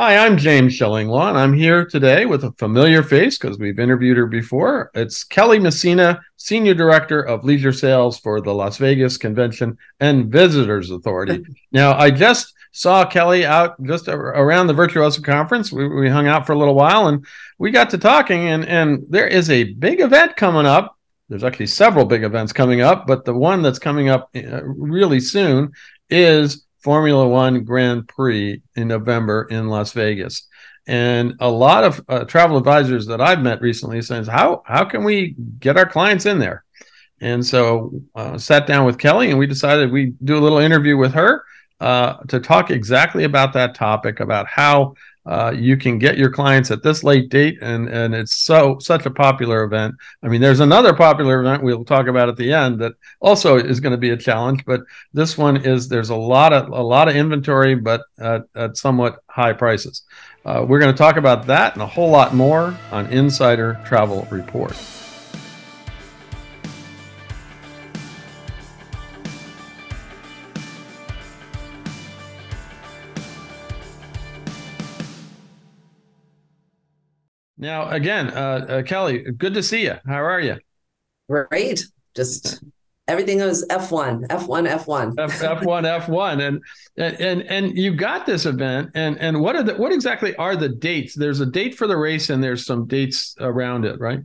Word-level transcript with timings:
Hi, 0.00 0.16
I'm 0.16 0.36
James 0.36 0.78
Shillinglaw, 0.78 1.30
and 1.30 1.36
I'm 1.36 1.52
here 1.52 1.84
today 1.84 2.24
with 2.24 2.44
a 2.44 2.52
familiar 2.52 3.02
face 3.02 3.36
because 3.36 3.58
we've 3.58 3.80
interviewed 3.80 4.16
her 4.16 4.28
before. 4.28 4.92
It's 4.94 5.24
Kelly 5.24 5.58
Messina, 5.58 6.20
Senior 6.36 6.74
Director 6.74 7.20
of 7.20 7.44
Leisure 7.44 7.72
Sales 7.72 8.16
for 8.16 8.40
the 8.40 8.54
Las 8.54 8.76
Vegas 8.76 9.16
Convention 9.16 9.76
and 9.98 10.30
Visitors 10.30 10.92
Authority. 10.92 11.44
now, 11.72 11.98
I 11.98 12.12
just 12.12 12.54
saw 12.70 13.04
Kelly 13.06 13.44
out 13.44 13.82
just 13.82 14.06
around 14.06 14.68
the 14.68 14.72
Virtuoso 14.72 15.20
Conference. 15.20 15.72
We, 15.72 15.88
we 15.88 16.08
hung 16.08 16.28
out 16.28 16.46
for 16.46 16.52
a 16.52 16.58
little 16.58 16.76
while 16.76 17.08
and 17.08 17.26
we 17.58 17.72
got 17.72 17.90
to 17.90 17.98
talking, 17.98 18.46
and, 18.46 18.64
and 18.66 19.04
there 19.08 19.26
is 19.26 19.50
a 19.50 19.64
big 19.64 20.00
event 20.00 20.36
coming 20.36 20.64
up. 20.64 20.96
There's 21.28 21.42
actually 21.42 21.66
several 21.66 22.04
big 22.04 22.22
events 22.22 22.52
coming 22.52 22.82
up, 22.82 23.08
but 23.08 23.24
the 23.24 23.34
one 23.34 23.62
that's 23.62 23.80
coming 23.80 24.10
up 24.10 24.30
uh, 24.36 24.62
really 24.62 25.18
soon 25.18 25.72
is 26.08 26.67
Formula 26.80 27.28
One 27.28 27.64
Grand 27.64 28.08
Prix 28.08 28.62
in 28.76 28.88
November 28.88 29.46
in 29.50 29.68
Las 29.68 29.92
Vegas. 29.92 30.46
And 30.86 31.34
a 31.40 31.50
lot 31.50 31.84
of 31.84 32.04
uh, 32.08 32.24
travel 32.24 32.56
advisors 32.56 33.06
that 33.06 33.20
I've 33.20 33.42
met 33.42 33.60
recently 33.60 34.00
says, 34.00 34.26
"How 34.26 34.62
how 34.64 34.84
can 34.84 35.04
we 35.04 35.34
get 35.58 35.76
our 35.76 35.86
clients 35.86 36.24
in 36.24 36.38
there?" 36.38 36.64
And 37.20 37.44
so 37.44 38.00
uh, 38.14 38.38
sat 38.38 38.66
down 38.66 38.86
with 38.86 38.98
Kelly, 38.98 39.30
and 39.30 39.38
we 39.38 39.46
decided 39.46 39.90
we 39.90 40.14
do 40.24 40.38
a 40.38 40.40
little 40.40 40.58
interview 40.58 40.96
with 40.96 41.12
her 41.12 41.44
uh, 41.80 42.14
to 42.28 42.40
talk 42.40 42.70
exactly 42.70 43.24
about 43.24 43.52
that 43.52 43.74
topic, 43.74 44.20
about 44.20 44.46
how 44.46 44.94
uh, 45.28 45.50
you 45.54 45.76
can 45.76 45.98
get 45.98 46.16
your 46.16 46.30
clients 46.30 46.70
at 46.70 46.82
this 46.82 47.04
late 47.04 47.28
date, 47.28 47.58
and 47.60 47.88
and 47.88 48.14
it's 48.14 48.34
so 48.34 48.78
such 48.78 49.04
a 49.04 49.10
popular 49.10 49.62
event. 49.62 49.94
I 50.22 50.28
mean, 50.28 50.40
there's 50.40 50.60
another 50.60 50.94
popular 50.94 51.40
event 51.40 51.62
we'll 51.62 51.84
talk 51.84 52.06
about 52.06 52.30
at 52.30 52.36
the 52.36 52.52
end 52.52 52.80
that 52.80 52.92
also 53.20 53.56
is 53.56 53.78
going 53.78 53.90
to 53.90 53.98
be 53.98 54.10
a 54.10 54.16
challenge, 54.16 54.64
but 54.64 54.80
this 55.12 55.36
one 55.36 55.58
is 55.58 55.86
there's 55.86 56.10
a 56.10 56.16
lot 56.16 56.54
of 56.54 56.68
a 56.68 56.82
lot 56.82 57.08
of 57.08 57.16
inventory, 57.16 57.74
but 57.74 58.02
at, 58.18 58.44
at 58.54 58.76
somewhat 58.78 59.22
high 59.28 59.52
prices. 59.52 60.02
Uh, 60.46 60.64
we're 60.66 60.80
going 60.80 60.92
to 60.92 60.96
talk 60.96 61.16
about 61.16 61.46
that 61.46 61.74
and 61.74 61.82
a 61.82 61.86
whole 61.86 62.10
lot 62.10 62.34
more 62.34 62.74
on 62.90 63.04
Insider 63.12 63.78
Travel 63.84 64.26
Report. 64.30 64.74
Now, 77.58 77.90
again, 77.90 78.28
uh, 78.28 78.66
uh, 78.68 78.82
Kelly, 78.82 79.18
good 79.18 79.54
to 79.54 79.62
see 79.62 79.82
you. 79.82 79.94
How 80.06 80.22
are 80.22 80.40
you? 80.40 80.56
Great. 81.28 81.84
Just 82.14 82.62
everything 83.08 83.40
was 83.40 83.66
F1, 83.66 84.28
F1, 84.28 84.68
F1. 84.68 85.14
F, 85.18 85.40
F1, 85.40 86.06
F1. 86.06 86.46
And, 86.46 87.20
and, 87.20 87.42
and 87.42 87.76
you 87.76 87.94
got 87.94 88.26
this 88.26 88.46
event. 88.46 88.90
And, 88.94 89.18
and 89.18 89.40
what 89.40 89.56
are 89.56 89.62
the, 89.64 89.74
what 89.74 89.92
exactly 89.92 90.36
are 90.36 90.54
the 90.54 90.68
dates? 90.68 91.14
There's 91.14 91.40
a 91.40 91.46
date 91.46 91.76
for 91.76 91.86
the 91.86 91.96
race 91.96 92.30
and 92.30 92.42
there's 92.42 92.64
some 92.64 92.86
dates 92.86 93.34
around 93.40 93.84
it, 93.84 93.98
right? 93.98 94.20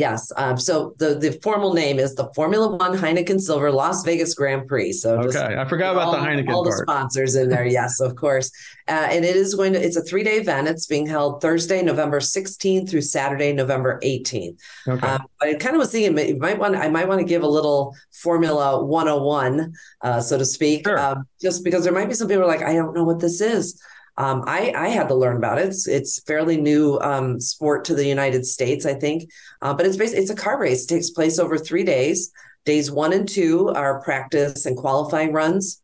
Yes. 0.00 0.32
Um, 0.36 0.56
so 0.56 0.94
the 0.96 1.14
the 1.14 1.32
formal 1.42 1.74
name 1.74 1.98
is 1.98 2.14
the 2.14 2.32
Formula 2.34 2.74
One 2.74 2.96
Heineken 2.96 3.38
Silver 3.38 3.70
Las 3.70 4.02
Vegas 4.02 4.32
Grand 4.32 4.66
Prix. 4.66 4.92
So 4.94 5.18
okay, 5.18 5.56
I 5.58 5.66
forgot 5.66 5.92
about 5.92 6.06
all, 6.06 6.12
the 6.12 6.18
Heineken. 6.18 6.48
All 6.48 6.64
part. 6.64 6.78
the 6.78 6.84
sponsors 6.84 7.34
in 7.34 7.50
there, 7.50 7.66
yes, 7.66 8.00
of 8.00 8.16
course. 8.16 8.50
Uh, 8.88 9.08
and 9.10 9.26
it 9.26 9.36
is 9.36 9.54
going 9.54 9.74
to. 9.74 9.84
It's 9.84 9.98
a 9.98 10.02
three 10.02 10.22
day 10.22 10.38
event. 10.38 10.68
It's 10.68 10.86
being 10.86 11.06
held 11.06 11.42
Thursday, 11.42 11.82
November 11.82 12.18
16th 12.18 12.88
through 12.88 13.02
Saturday, 13.02 13.52
November 13.52 14.00
18th. 14.02 14.58
Okay. 14.88 15.06
Um, 15.06 15.26
but 15.38 15.50
I 15.50 15.54
kind 15.56 15.76
of 15.76 15.80
was 15.80 15.92
thinking, 15.92 16.16
you 16.16 16.38
might 16.38 16.58
want. 16.58 16.76
I 16.76 16.88
might 16.88 17.06
want 17.06 17.20
to 17.20 17.26
give 17.26 17.42
a 17.42 17.48
little 17.48 17.94
Formula 18.10 18.82
101, 18.82 19.74
uh, 20.00 20.20
so 20.22 20.38
to 20.38 20.46
speak, 20.46 20.86
sure. 20.86 20.98
um, 20.98 21.28
just 21.42 21.62
because 21.62 21.84
there 21.84 21.92
might 21.92 22.08
be 22.08 22.14
some 22.14 22.28
people 22.28 22.46
like, 22.46 22.62
I 22.62 22.72
don't 22.72 22.94
know 22.94 23.04
what 23.04 23.20
this 23.20 23.42
is. 23.42 23.78
Um, 24.16 24.44
I, 24.46 24.72
I 24.76 24.88
had 24.88 25.08
to 25.08 25.14
learn 25.14 25.36
about 25.36 25.58
it. 25.58 25.68
It's, 25.68 25.88
it's 25.88 26.22
fairly 26.22 26.60
new 26.60 26.98
um, 27.00 27.40
sport 27.40 27.84
to 27.86 27.94
the 27.94 28.06
United 28.06 28.44
States, 28.44 28.84
I 28.84 28.94
think, 28.94 29.30
uh, 29.62 29.74
but 29.74 29.86
it's 29.86 29.96
basically 29.96 30.22
it's 30.22 30.30
a 30.30 30.36
car 30.36 30.60
race. 30.60 30.84
It 30.84 30.88
takes 30.88 31.10
place 31.10 31.38
over 31.38 31.56
three 31.56 31.84
days. 31.84 32.30
Days 32.66 32.90
one 32.90 33.14
and 33.14 33.26
two 33.26 33.70
are 33.70 34.02
practice 34.02 34.66
and 34.66 34.76
qualifying 34.76 35.32
runs, 35.32 35.80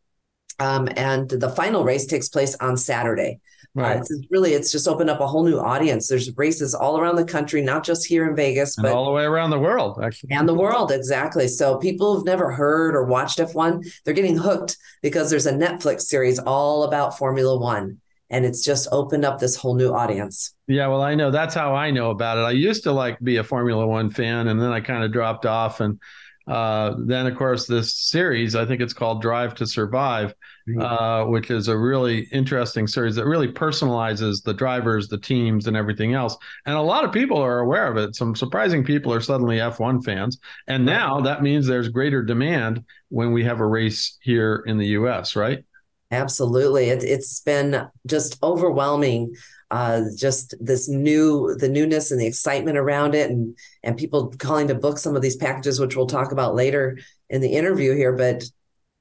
um, 0.59 0.87
and 0.95 1.27
the 1.27 1.49
final 1.49 1.83
race 1.83 2.05
takes 2.05 2.29
place 2.29 2.55
on 2.55 2.77
Saturday. 2.77 3.39
Uh, 3.75 3.81
right. 3.81 3.97
Uh, 3.97 3.99
it's 3.99 4.27
really, 4.29 4.53
it's 4.53 4.71
just 4.71 4.87
opened 4.87 5.09
up 5.09 5.19
a 5.19 5.27
whole 5.27 5.43
new 5.43 5.59
audience. 5.59 6.07
There's 6.07 6.35
races 6.37 6.73
all 6.75 6.99
around 6.99 7.15
the 7.15 7.25
country, 7.25 7.61
not 7.61 7.83
just 7.83 8.05
here 8.05 8.27
in 8.27 8.35
Vegas, 8.35 8.77
and 8.77 8.83
but 8.83 8.93
all 8.93 9.05
the 9.05 9.11
way 9.11 9.23
around 9.23 9.49
the 9.49 9.59
world, 9.59 9.99
actually. 10.03 10.29
And 10.33 10.47
the 10.47 10.53
world, 10.53 10.91
exactly. 10.91 11.47
So 11.47 11.77
people 11.77 12.15
who've 12.15 12.25
never 12.25 12.51
heard 12.51 12.95
or 12.95 13.05
watched 13.05 13.39
F1, 13.39 13.83
they're 14.03 14.13
getting 14.13 14.37
hooked 14.37 14.77
because 15.01 15.29
there's 15.29 15.45
a 15.45 15.53
Netflix 15.53 16.01
series 16.01 16.39
all 16.39 16.83
about 16.83 17.17
Formula 17.17 17.57
One 17.57 17.99
and 18.29 18.45
it's 18.45 18.63
just 18.63 18.87
opened 18.91 19.25
up 19.25 19.39
this 19.39 19.55
whole 19.55 19.75
new 19.75 19.93
audience. 19.93 20.53
Yeah, 20.67 20.87
well, 20.87 21.01
I 21.01 21.15
know 21.15 21.31
that's 21.31 21.55
how 21.55 21.75
I 21.75 21.91
know 21.91 22.11
about 22.11 22.37
it. 22.37 22.41
I 22.41 22.51
used 22.51 22.83
to 22.83 22.91
like 22.91 23.19
be 23.21 23.37
a 23.37 23.43
Formula 23.43 23.85
One 23.85 24.09
fan, 24.09 24.47
and 24.47 24.61
then 24.61 24.71
I 24.71 24.81
kind 24.81 25.03
of 25.03 25.11
dropped 25.11 25.45
off. 25.45 25.79
And 25.79 25.99
uh, 26.47 26.95
then, 26.99 27.27
of 27.27 27.35
course, 27.35 27.67
this 27.67 27.95
series, 27.95 28.55
I 28.55 28.65
think 28.65 28.81
it's 28.81 28.93
called 28.93 29.21
Drive 29.21 29.53
to 29.55 29.67
Survive, 29.67 30.33
uh, 30.79 31.25
which 31.25 31.51
is 31.51 31.67
a 31.67 31.77
really 31.77 32.27
interesting 32.31 32.87
series 32.87 33.15
that 33.15 33.25
really 33.25 33.51
personalizes 33.51 34.43
the 34.43 34.53
drivers, 34.53 35.09
the 35.09 35.17
teams, 35.17 35.67
and 35.67 35.75
everything 35.75 36.13
else. 36.13 36.37
And 36.65 36.75
a 36.75 36.81
lot 36.81 37.03
of 37.03 37.11
people 37.11 37.37
are 37.37 37.59
aware 37.59 37.91
of 37.91 37.97
it. 37.97 38.15
Some 38.15 38.33
surprising 38.33 38.83
people 38.83 39.13
are 39.13 39.21
suddenly 39.21 39.57
F1 39.57 40.05
fans. 40.05 40.39
And 40.67 40.85
now 40.85 41.19
that 41.21 41.43
means 41.43 41.67
there's 41.67 41.89
greater 41.89 42.23
demand 42.23 42.83
when 43.09 43.33
we 43.33 43.43
have 43.43 43.59
a 43.59 43.65
race 43.65 44.17
here 44.21 44.63
in 44.67 44.77
the 44.77 44.87
US, 44.87 45.35
right? 45.35 45.65
Absolutely. 46.11 46.89
It, 46.89 47.03
it's 47.03 47.41
been 47.41 47.87
just 48.05 48.41
overwhelming. 48.41 49.35
Uh, 49.69 50.03
just 50.15 50.55
this 50.61 50.87
new, 50.87 51.53
the 51.59 51.67
newness 51.67 52.09
and 52.09 52.21
the 52.21 52.25
excitement 52.25 52.77
around 52.77 53.13
it, 53.13 53.29
and 53.29 53.57
and 53.83 53.97
people 53.97 54.33
calling 54.37 54.69
to 54.69 54.75
book 54.75 54.97
some 54.97 55.13
of 55.13 55.21
these 55.21 55.35
packages, 55.35 55.77
which 55.77 55.97
we'll 55.97 56.07
talk 56.07 56.31
about 56.31 56.55
later 56.55 56.97
in 57.29 57.41
the 57.41 57.49
interview 57.49 57.93
here. 57.93 58.13
But 58.13 58.45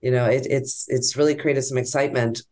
you 0.00 0.10
know, 0.10 0.24
it, 0.24 0.44
it's 0.50 0.86
it's 0.88 1.16
really 1.16 1.36
created 1.36 1.62
some 1.62 1.78
excitement. 1.78 2.42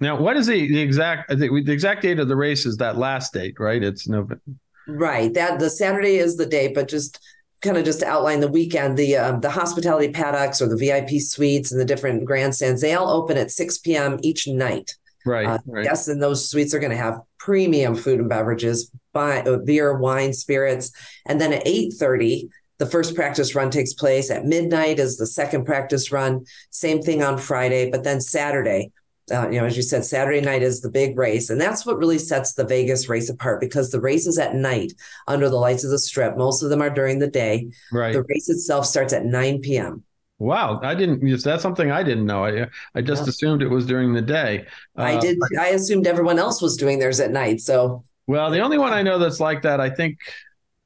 Now, 0.00 0.18
what 0.18 0.38
is 0.38 0.46
the, 0.46 0.66
the 0.66 0.80
exact 0.80 1.28
the, 1.28 1.36
the 1.62 1.72
exact 1.72 2.00
date 2.00 2.20
of 2.20 2.28
the 2.28 2.36
race? 2.36 2.64
Is 2.64 2.78
that 2.78 2.96
last 2.96 3.34
date, 3.34 3.56
right? 3.58 3.82
It's 3.82 4.08
November. 4.08 4.40
Right. 4.86 5.34
That 5.34 5.58
the 5.58 5.68
Saturday 5.68 6.16
is 6.16 6.36
the 6.36 6.46
date, 6.46 6.74
but 6.74 6.88
just 6.88 7.20
kind 7.62 7.76
of 7.76 7.84
just 7.84 8.00
to 8.00 8.06
outline 8.06 8.40
the 8.40 8.48
weekend, 8.48 8.96
the 8.96 9.16
um, 9.16 9.40
the 9.40 9.50
hospitality 9.50 10.12
paddocks 10.12 10.62
or 10.62 10.68
the 10.68 10.76
VIP 10.76 11.20
suites 11.20 11.72
and 11.72 11.80
the 11.80 11.84
different 11.84 12.24
grandstands, 12.24 12.80
they 12.80 12.94
all 12.94 13.10
open 13.10 13.36
at 13.36 13.50
6 13.50 13.78
p.m. 13.78 14.18
each 14.22 14.46
night. 14.46 14.94
Right. 15.26 15.46
Uh, 15.46 15.58
right. 15.66 15.84
Yes, 15.84 16.08
and 16.08 16.22
those 16.22 16.48
suites 16.48 16.72
are 16.72 16.78
going 16.78 16.92
to 16.92 16.96
have 16.96 17.20
premium 17.38 17.94
food 17.94 18.20
and 18.20 18.28
beverages, 18.28 18.90
buy, 19.12 19.42
uh, 19.42 19.58
beer, 19.58 19.98
wine, 19.98 20.32
spirits, 20.32 20.92
and 21.26 21.40
then 21.40 21.52
at 21.52 21.66
8:30 21.66 22.48
the 22.78 22.86
first 22.86 23.16
practice 23.16 23.54
run 23.54 23.70
takes 23.70 23.92
place 23.92 24.30
at 24.30 24.44
midnight 24.44 25.00
is 25.00 25.16
the 25.16 25.26
second 25.26 25.64
practice 25.64 26.12
run 26.12 26.44
same 26.70 27.02
thing 27.02 27.22
on 27.22 27.36
friday 27.36 27.90
but 27.90 28.04
then 28.04 28.20
saturday 28.20 28.90
uh, 29.30 29.48
you 29.50 29.60
know, 29.60 29.66
as 29.66 29.76
you 29.76 29.82
said, 29.82 30.04
Saturday 30.04 30.40
night 30.40 30.62
is 30.62 30.80
the 30.80 30.90
big 30.90 31.16
race. 31.18 31.50
And 31.50 31.60
that's 31.60 31.84
what 31.84 31.98
really 31.98 32.18
sets 32.18 32.54
the 32.54 32.64
Vegas 32.64 33.08
race 33.08 33.28
apart 33.28 33.60
because 33.60 33.90
the 33.90 34.00
race 34.00 34.26
is 34.26 34.38
at 34.38 34.54
night 34.54 34.92
under 35.26 35.48
the 35.48 35.56
lights 35.56 35.84
of 35.84 35.90
the 35.90 35.98
strip. 35.98 36.36
Most 36.36 36.62
of 36.62 36.70
them 36.70 36.82
are 36.82 36.90
during 36.90 37.18
the 37.18 37.28
day. 37.28 37.70
Right. 37.92 38.12
The 38.12 38.22
race 38.22 38.48
itself 38.48 38.86
starts 38.86 39.12
at 39.12 39.24
9 39.24 39.60
p.m. 39.60 40.04
Wow, 40.38 40.78
I 40.82 40.94
didn't. 40.94 41.42
That's 41.42 41.62
something 41.62 41.90
I 41.90 42.04
didn't 42.04 42.26
know. 42.26 42.44
I 42.44 42.68
I 42.94 43.00
just 43.02 43.24
yeah. 43.24 43.30
assumed 43.30 43.60
it 43.60 43.68
was 43.68 43.86
during 43.86 44.12
the 44.12 44.22
day. 44.22 44.66
Uh, 44.96 45.02
I 45.02 45.18
did. 45.18 45.36
I 45.58 45.70
assumed 45.70 46.06
everyone 46.06 46.38
else 46.38 46.62
was 46.62 46.76
doing 46.76 47.00
theirs 47.00 47.18
at 47.18 47.32
night. 47.32 47.60
So. 47.60 48.04
Well, 48.28 48.50
the 48.50 48.60
only 48.60 48.78
one 48.78 48.92
I 48.92 49.02
know 49.02 49.18
that's 49.18 49.40
like 49.40 49.62
that, 49.62 49.80
I 49.80 49.90
think, 49.90 50.18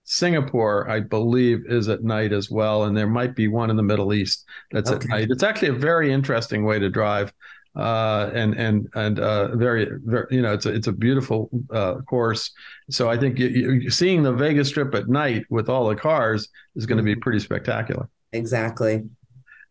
Singapore, 0.05 0.89
I 0.89 1.01
believe, 1.01 1.65
is 1.69 1.89
at 1.89 2.03
night 2.03 2.33
as 2.33 2.51
well, 2.51 2.85
and 2.85 2.97
there 2.97 3.07
might 3.07 3.35
be 3.35 3.49
one 3.49 3.69
in 3.69 3.77
the 3.77 3.83
Middle 3.83 4.15
East 4.15 4.45
that's 4.71 4.91
okay. 4.91 5.05
at 5.05 5.09
night. 5.09 5.29
It's 5.31 5.43
actually 5.43 5.69
a 5.69 5.75
very 5.75 6.13
interesting 6.13 6.65
way 6.65 6.79
to 6.79 6.89
drive 6.89 7.33
uh, 7.75 8.31
and 8.35 8.55
and 8.55 8.89
and 8.95 9.19
uh, 9.19 9.57
very, 9.57 9.89
very, 10.05 10.27
you 10.31 10.43
know, 10.43 10.53
it's 10.53 10.67
a 10.67 10.75
it's 10.75 10.87
a 10.87 10.93
beautiful 10.93 11.49
uh, 11.73 11.97
course. 12.03 12.51
So 12.91 13.11
I 13.11 13.17
think 13.17 13.39
you, 13.39 13.49
you, 13.49 13.91
seeing 13.91 14.23
the 14.23 14.33
Vegas 14.33 14.69
Strip 14.69 14.95
at 14.95 15.09
night 15.09 15.45
with 15.49 15.69
all 15.69 15.89
the 15.89 15.97
cars 15.97 16.49
is 16.77 16.87
going 16.87 16.99
to 16.99 17.03
be 17.03 17.13
mm-hmm. 17.13 17.21
pretty 17.21 17.39
spectacular. 17.39 18.09
Exactly. 18.33 19.05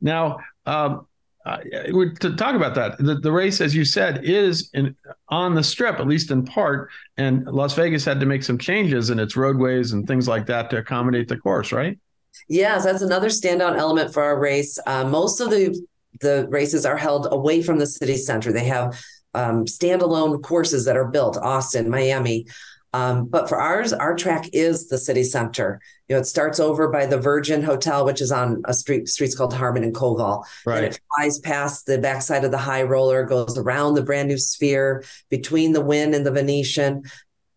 Now, 0.01 0.37
um, 0.65 1.07
to 1.45 2.35
talk 2.37 2.55
about 2.55 2.75
that, 2.75 2.97
the, 2.97 3.15
the 3.15 3.31
race, 3.31 3.61
as 3.61 3.75
you 3.75 3.85
said, 3.85 4.23
is 4.23 4.69
in, 4.73 4.95
on 5.29 5.55
the 5.55 5.63
strip, 5.63 5.99
at 5.99 6.07
least 6.07 6.31
in 6.31 6.45
part, 6.45 6.89
and 7.17 7.45
Las 7.45 7.73
Vegas 7.73 8.05
had 8.05 8.19
to 8.19 8.25
make 8.25 8.43
some 8.43 8.57
changes 8.57 9.09
in 9.09 9.19
its 9.19 9.35
roadways 9.35 9.93
and 9.93 10.07
things 10.07 10.27
like 10.27 10.45
that 10.47 10.69
to 10.69 10.77
accommodate 10.77 11.27
the 11.27 11.37
course, 11.37 11.71
right? 11.71 11.97
Yes, 12.47 12.85
that's 12.85 13.01
another 13.01 13.27
standout 13.27 13.77
element 13.77 14.13
for 14.13 14.23
our 14.23 14.39
race. 14.39 14.77
Uh, 14.85 15.03
most 15.03 15.41
of 15.41 15.49
the 15.49 15.79
the 16.19 16.47
races 16.49 16.85
are 16.85 16.97
held 16.97 17.27
away 17.31 17.61
from 17.61 17.79
the 17.79 17.87
city 17.87 18.17
center. 18.17 18.51
They 18.51 18.65
have 18.65 19.01
um, 19.33 19.65
standalone 19.65 20.41
courses 20.43 20.85
that 20.85 20.97
are 20.97 21.07
built, 21.07 21.37
Austin, 21.37 21.89
Miami. 21.89 22.47
Um, 22.93 23.25
but 23.25 23.47
for 23.47 23.57
ours, 23.57 23.93
our 23.93 24.15
track 24.15 24.49
is 24.51 24.89
the 24.89 24.97
city 24.97 25.23
center. 25.23 25.79
You 26.09 26.15
know, 26.15 26.21
it 26.21 26.25
starts 26.25 26.59
over 26.59 26.89
by 26.89 27.05
the 27.05 27.17
Virgin 27.17 27.63
Hotel, 27.63 28.05
which 28.05 28.21
is 28.21 28.33
on 28.33 28.61
a 28.65 28.73
street 28.73 29.07
streets 29.07 29.33
called 29.33 29.53
Harmon 29.53 29.83
and 29.83 29.95
Koval. 29.95 30.43
Right. 30.65 30.83
And 30.83 30.85
it 30.87 30.99
flies 31.15 31.39
past 31.39 31.85
the 31.85 31.99
backside 31.99 32.43
of 32.43 32.51
the 32.51 32.57
high 32.57 32.83
roller, 32.83 33.23
goes 33.23 33.57
around 33.57 33.93
the 33.93 34.03
brand 34.03 34.27
new 34.27 34.37
sphere 34.37 35.05
between 35.29 35.71
the 35.71 35.81
Wynn 35.81 36.13
and 36.13 36.25
the 36.25 36.31
Venetian. 36.31 37.03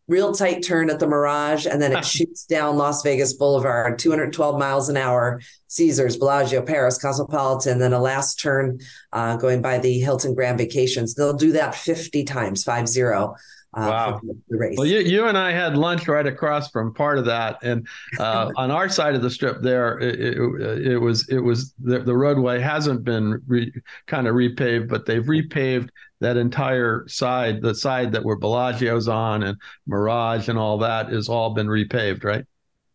Real 0.07 0.35
tight 0.35 0.63
turn 0.63 0.91
at 0.91 0.99
the 0.99 1.07
Mirage, 1.07 1.67
and 1.67 1.81
then 1.81 1.93
it 1.93 2.05
shoots 2.05 2.45
down 2.45 2.77
Las 2.77 3.03
Vegas 3.03 3.33
Boulevard, 3.33 3.99
212 3.99 4.59
miles 4.59 4.89
an 4.89 4.97
hour. 4.97 5.41
Caesars, 5.69 6.17
Bellagio, 6.17 6.63
Paris, 6.63 6.99
Cosmopolitan, 6.99 7.79
then 7.79 7.93
a 7.93 7.99
last 7.99 8.39
turn 8.39 8.79
uh, 9.13 9.37
going 9.37 9.61
by 9.61 9.79
the 9.79 9.99
Hilton 9.99 10.35
Grand 10.35 10.59
Vacations. 10.59 11.15
They'll 11.15 11.33
do 11.33 11.53
that 11.53 11.75
50 11.75 12.23
times, 12.25 12.63
five 12.63 12.87
zero 12.87 13.35
uh, 13.77 13.89
wow. 13.89 14.21
the 14.49 14.57
race. 14.57 14.77
Well, 14.79 14.87
you, 14.87 15.01
you 15.01 15.27
and 15.27 15.37
I 15.37 15.53
had 15.53 15.77
lunch 15.77 16.07
right 16.07 16.27
across 16.27 16.71
from 16.71 16.95
part 16.95 17.19
of 17.19 17.25
that, 17.27 17.59
and 17.63 17.87
uh, 18.19 18.51
on 18.57 18.71
our 18.71 18.89
side 18.89 19.15
of 19.15 19.23
the 19.23 19.31
strip 19.31 19.63
there, 19.63 19.99
it, 19.99 20.21
it, 20.21 20.93
it 20.93 20.99
was 20.99 21.29
it 21.29 21.41
was 21.41 21.75
the, 21.83 22.01
the 22.01 22.15
roadway 22.15 22.61
hasn't 22.61 23.05
been 23.05 23.43
re, 23.47 23.73
kind 24.07 24.27
of 24.27 24.35
repaved, 24.35 24.89
but 24.89 25.07
they've 25.07 25.25
repaved 25.25 25.89
that 26.21 26.37
entire 26.37 27.07
side, 27.09 27.63
the 27.63 27.75
side 27.75 28.13
that 28.13 28.25
where 28.25 28.37
Bellagio's 28.37 29.09
on 29.09 29.43
and 29.43 29.59
Mirage 29.87 30.49
and 30.49 30.59
all 30.59 30.79
that 30.79 31.13
is 31.13 31.29
all 31.29 31.55
been 31.55 31.67
repaved, 31.67 32.25
right? 32.25 32.45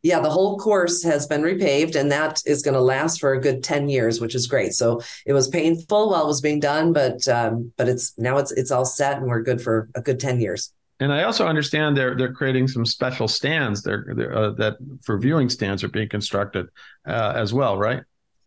yeah, 0.01 0.19
the 0.19 0.29
whole 0.29 0.57
course 0.57 1.03
has 1.03 1.27
been 1.27 1.41
repaved, 1.41 1.95
and 1.95 2.11
that 2.11 2.41
is 2.45 2.61
going 2.61 2.73
to 2.73 2.81
last 2.81 3.19
for 3.19 3.33
a 3.33 3.41
good 3.41 3.63
ten 3.63 3.89
years, 3.89 4.21
which 4.21 4.33
is 4.33 4.47
great. 4.47 4.73
So 4.73 5.01
it 5.25 5.33
was 5.33 5.49
painful 5.49 6.09
while 6.09 6.23
it 6.23 6.27
was 6.27 6.41
being 6.41 6.59
done, 6.59 6.93
but 6.93 7.27
um, 7.27 7.73
but 7.75 7.89
it's 7.89 8.17
now 8.17 8.37
it's 8.37 8.51
it's 8.53 8.71
all 8.71 8.85
set, 8.85 9.17
and 9.17 9.27
we're 9.27 9.41
good 9.41 9.61
for 9.61 9.89
a 9.95 10.01
good 10.01 10.19
ten 10.19 10.39
years. 10.39 10.71
And 11.01 11.11
I 11.11 11.23
also 11.23 11.47
understand 11.47 11.97
they're 11.97 12.15
they're 12.15 12.33
creating 12.33 12.69
some 12.69 12.85
special 12.85 13.27
stands 13.27 13.83
there 13.83 14.05
uh, 14.33 14.51
that 14.51 14.77
for 15.01 15.17
viewing 15.17 15.49
stands 15.49 15.83
are 15.83 15.89
being 15.89 16.09
constructed 16.09 16.67
uh, 17.05 17.33
as 17.35 17.53
well, 17.53 17.77
right? 17.77 18.03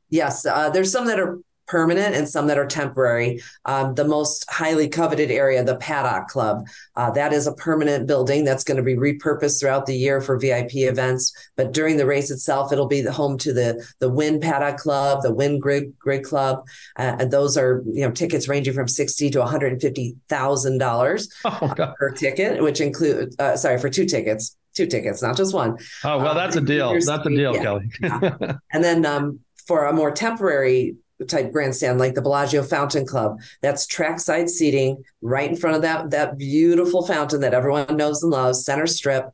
Yes, 0.08 0.46
uh, 0.46 0.70
there's 0.70 0.90
some 0.90 1.06
that 1.06 1.20
are 1.20 1.38
permanent 1.72 2.14
and 2.14 2.28
some 2.28 2.48
that 2.48 2.58
are 2.58 2.66
temporary. 2.66 3.40
Um, 3.64 3.94
the 3.94 4.04
most 4.04 4.44
highly 4.50 4.90
coveted 4.90 5.30
area, 5.30 5.64
the 5.64 5.76
Paddock 5.76 6.28
Club, 6.28 6.66
uh, 6.96 7.10
that 7.12 7.32
is 7.32 7.46
a 7.46 7.54
permanent 7.54 8.06
building 8.06 8.44
that's 8.44 8.62
going 8.62 8.76
to 8.76 8.82
be 8.82 8.94
repurposed 8.94 9.58
throughout 9.58 9.86
the 9.86 9.96
year 9.96 10.20
for 10.20 10.38
VIP 10.38 10.74
events. 10.74 11.32
But 11.56 11.72
during 11.72 11.96
the 11.96 12.04
race 12.04 12.30
itself, 12.30 12.72
it'll 12.72 12.88
be 12.88 13.00
the 13.00 13.10
home 13.10 13.38
to 13.38 13.54
the 13.54 13.82
the 14.00 14.10
Wynn 14.10 14.38
Paddock 14.38 14.76
Club, 14.76 15.22
the 15.22 15.32
Wynn 15.32 15.58
Grid 15.58 15.98
Grid 15.98 16.24
Club, 16.24 16.66
uh, 16.98 17.16
and 17.18 17.30
those 17.30 17.56
are 17.56 17.82
you 17.86 18.06
know 18.06 18.10
tickets 18.10 18.48
ranging 18.48 18.74
from 18.74 18.86
sixty 18.86 19.30
to 19.30 19.38
one 19.38 19.48
hundred 19.48 19.72
and 19.72 19.80
fifty 19.80 20.14
thousand 20.28 20.76
dollars 20.76 21.32
oh, 21.46 21.72
per 21.98 22.10
ticket, 22.10 22.62
which 22.62 22.82
include 22.82 23.34
uh, 23.40 23.56
sorry 23.56 23.78
for 23.78 23.88
two 23.88 24.04
tickets 24.04 24.56
two 24.74 24.86
tickets, 24.86 25.22
not 25.22 25.36
just 25.36 25.54
one. 25.54 25.76
Oh 26.04 26.18
well, 26.18 26.34
that's 26.34 26.56
um, 26.56 26.64
a 26.64 26.66
deal. 26.66 26.92
That's 26.92 27.26
a 27.26 27.30
deal, 27.30 27.54
yeah. 27.54 27.62
Kelly. 27.62 27.90
yeah. 28.00 28.56
And 28.72 28.82
then 28.82 29.04
um, 29.04 29.40
for 29.66 29.84
a 29.84 29.92
more 29.92 30.10
temporary 30.10 30.96
type 31.26 31.52
grandstand 31.52 31.98
like 31.98 32.14
the 32.14 32.22
Bellagio 32.22 32.62
Fountain 32.62 33.04
Club. 33.06 33.40
That's 33.60 33.86
trackside 33.86 34.48
seating 34.48 35.04
right 35.20 35.50
in 35.50 35.56
front 35.56 35.76
of 35.76 35.82
that 35.82 36.10
that 36.10 36.38
beautiful 36.38 37.06
fountain 37.06 37.40
that 37.40 37.54
everyone 37.54 37.96
knows 37.96 38.22
and 38.22 38.32
loves, 38.32 38.64
center 38.64 38.86
strip. 38.86 39.30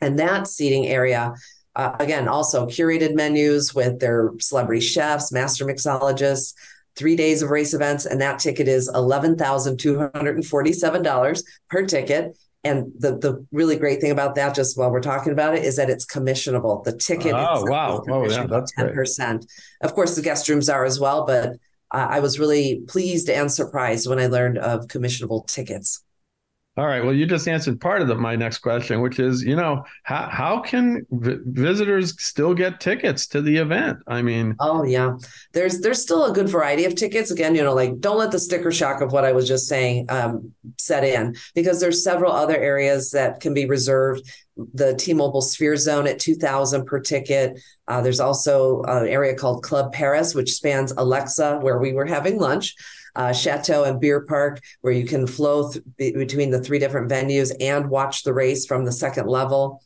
And 0.00 0.16
that 0.18 0.46
seating 0.46 0.86
area 0.86 1.34
uh, 1.74 1.96
again 1.98 2.28
also 2.28 2.66
curated 2.66 3.14
menus 3.14 3.74
with 3.74 3.98
their 4.00 4.32
celebrity 4.40 4.80
chefs, 4.80 5.32
master 5.32 5.64
mixologists, 5.64 6.52
three 6.96 7.16
days 7.16 7.42
of 7.42 7.50
race 7.50 7.74
events, 7.74 8.06
and 8.06 8.20
that 8.20 8.40
ticket 8.40 8.66
is 8.66 8.90
$11,247 8.90 11.42
per 11.70 11.86
ticket. 11.86 12.36
And 12.64 12.92
the 12.98 13.16
the 13.16 13.46
really 13.52 13.76
great 13.76 14.00
thing 14.00 14.10
about 14.10 14.34
that, 14.34 14.54
just 14.54 14.76
while 14.76 14.90
we're 14.90 15.00
talking 15.00 15.32
about 15.32 15.54
it, 15.54 15.64
is 15.64 15.76
that 15.76 15.88
it's 15.88 16.04
commissionable. 16.04 16.82
The 16.82 16.96
ticket. 16.96 17.34
Oh 17.34 17.64
wow! 17.64 18.02
Oh 18.08 18.28
yeah, 18.28 18.46
that's 18.46 18.72
ten 18.72 18.92
percent. 18.92 19.46
Of 19.80 19.94
course, 19.94 20.16
the 20.16 20.22
guest 20.22 20.48
rooms 20.48 20.68
are 20.68 20.84
as 20.84 20.98
well, 20.98 21.24
but 21.24 21.50
uh, 21.92 22.06
I 22.10 22.20
was 22.20 22.38
really 22.38 22.82
pleased 22.88 23.30
and 23.30 23.50
surprised 23.50 24.08
when 24.08 24.18
I 24.18 24.26
learned 24.26 24.58
of 24.58 24.88
commissionable 24.88 25.46
tickets. 25.46 26.02
All 26.78 26.86
right. 26.86 27.04
Well, 27.04 27.12
you 27.12 27.26
just 27.26 27.48
answered 27.48 27.80
part 27.80 28.02
of 28.02 28.06
the, 28.06 28.14
my 28.14 28.36
next 28.36 28.58
question, 28.58 29.00
which 29.00 29.18
is, 29.18 29.42
you 29.42 29.56
know, 29.56 29.82
how 30.04 30.28
how 30.30 30.60
can 30.60 31.04
v- 31.10 31.38
visitors 31.44 32.14
still 32.22 32.54
get 32.54 32.78
tickets 32.78 33.26
to 33.28 33.42
the 33.42 33.56
event? 33.56 33.98
I 34.06 34.22
mean, 34.22 34.54
oh 34.60 34.84
yeah, 34.84 35.16
there's 35.54 35.80
there's 35.80 36.00
still 36.00 36.26
a 36.26 36.32
good 36.32 36.48
variety 36.48 36.84
of 36.84 36.94
tickets. 36.94 37.32
Again, 37.32 37.56
you 37.56 37.64
know, 37.64 37.74
like 37.74 37.98
don't 37.98 38.16
let 38.16 38.30
the 38.30 38.38
sticker 38.38 38.70
shock 38.70 39.00
of 39.00 39.10
what 39.10 39.24
I 39.24 39.32
was 39.32 39.48
just 39.48 39.66
saying 39.66 40.06
um, 40.08 40.54
set 40.78 41.02
in, 41.02 41.34
because 41.52 41.80
there's 41.80 42.04
several 42.04 42.30
other 42.30 42.56
areas 42.56 43.10
that 43.10 43.40
can 43.40 43.54
be 43.54 43.66
reserved. 43.66 44.22
The 44.74 44.94
T-Mobile 44.94 45.42
Sphere 45.42 45.76
Zone 45.76 46.06
at 46.06 46.20
two 46.20 46.36
thousand 46.36 46.86
per 46.86 47.00
ticket. 47.00 47.58
Uh, 47.88 48.02
there's 48.02 48.20
also 48.20 48.82
an 48.82 49.08
area 49.08 49.34
called 49.34 49.64
Club 49.64 49.92
Paris, 49.92 50.32
which 50.32 50.52
spans 50.52 50.92
Alexa, 50.92 51.58
where 51.58 51.78
we 51.78 51.92
were 51.92 52.06
having 52.06 52.38
lunch 52.38 52.76
uh, 53.16 53.32
chateau 53.32 53.84
and 53.84 54.00
beer 54.00 54.20
park 54.20 54.60
where 54.80 54.92
you 54.92 55.06
can 55.06 55.26
flow 55.26 55.70
th- 55.70 56.14
between 56.14 56.50
the 56.50 56.60
three 56.60 56.78
different 56.78 57.10
venues 57.10 57.52
and 57.60 57.90
watch 57.90 58.22
the 58.22 58.32
race 58.32 58.66
from 58.66 58.84
the 58.84 58.92
second 58.92 59.26
level. 59.26 59.82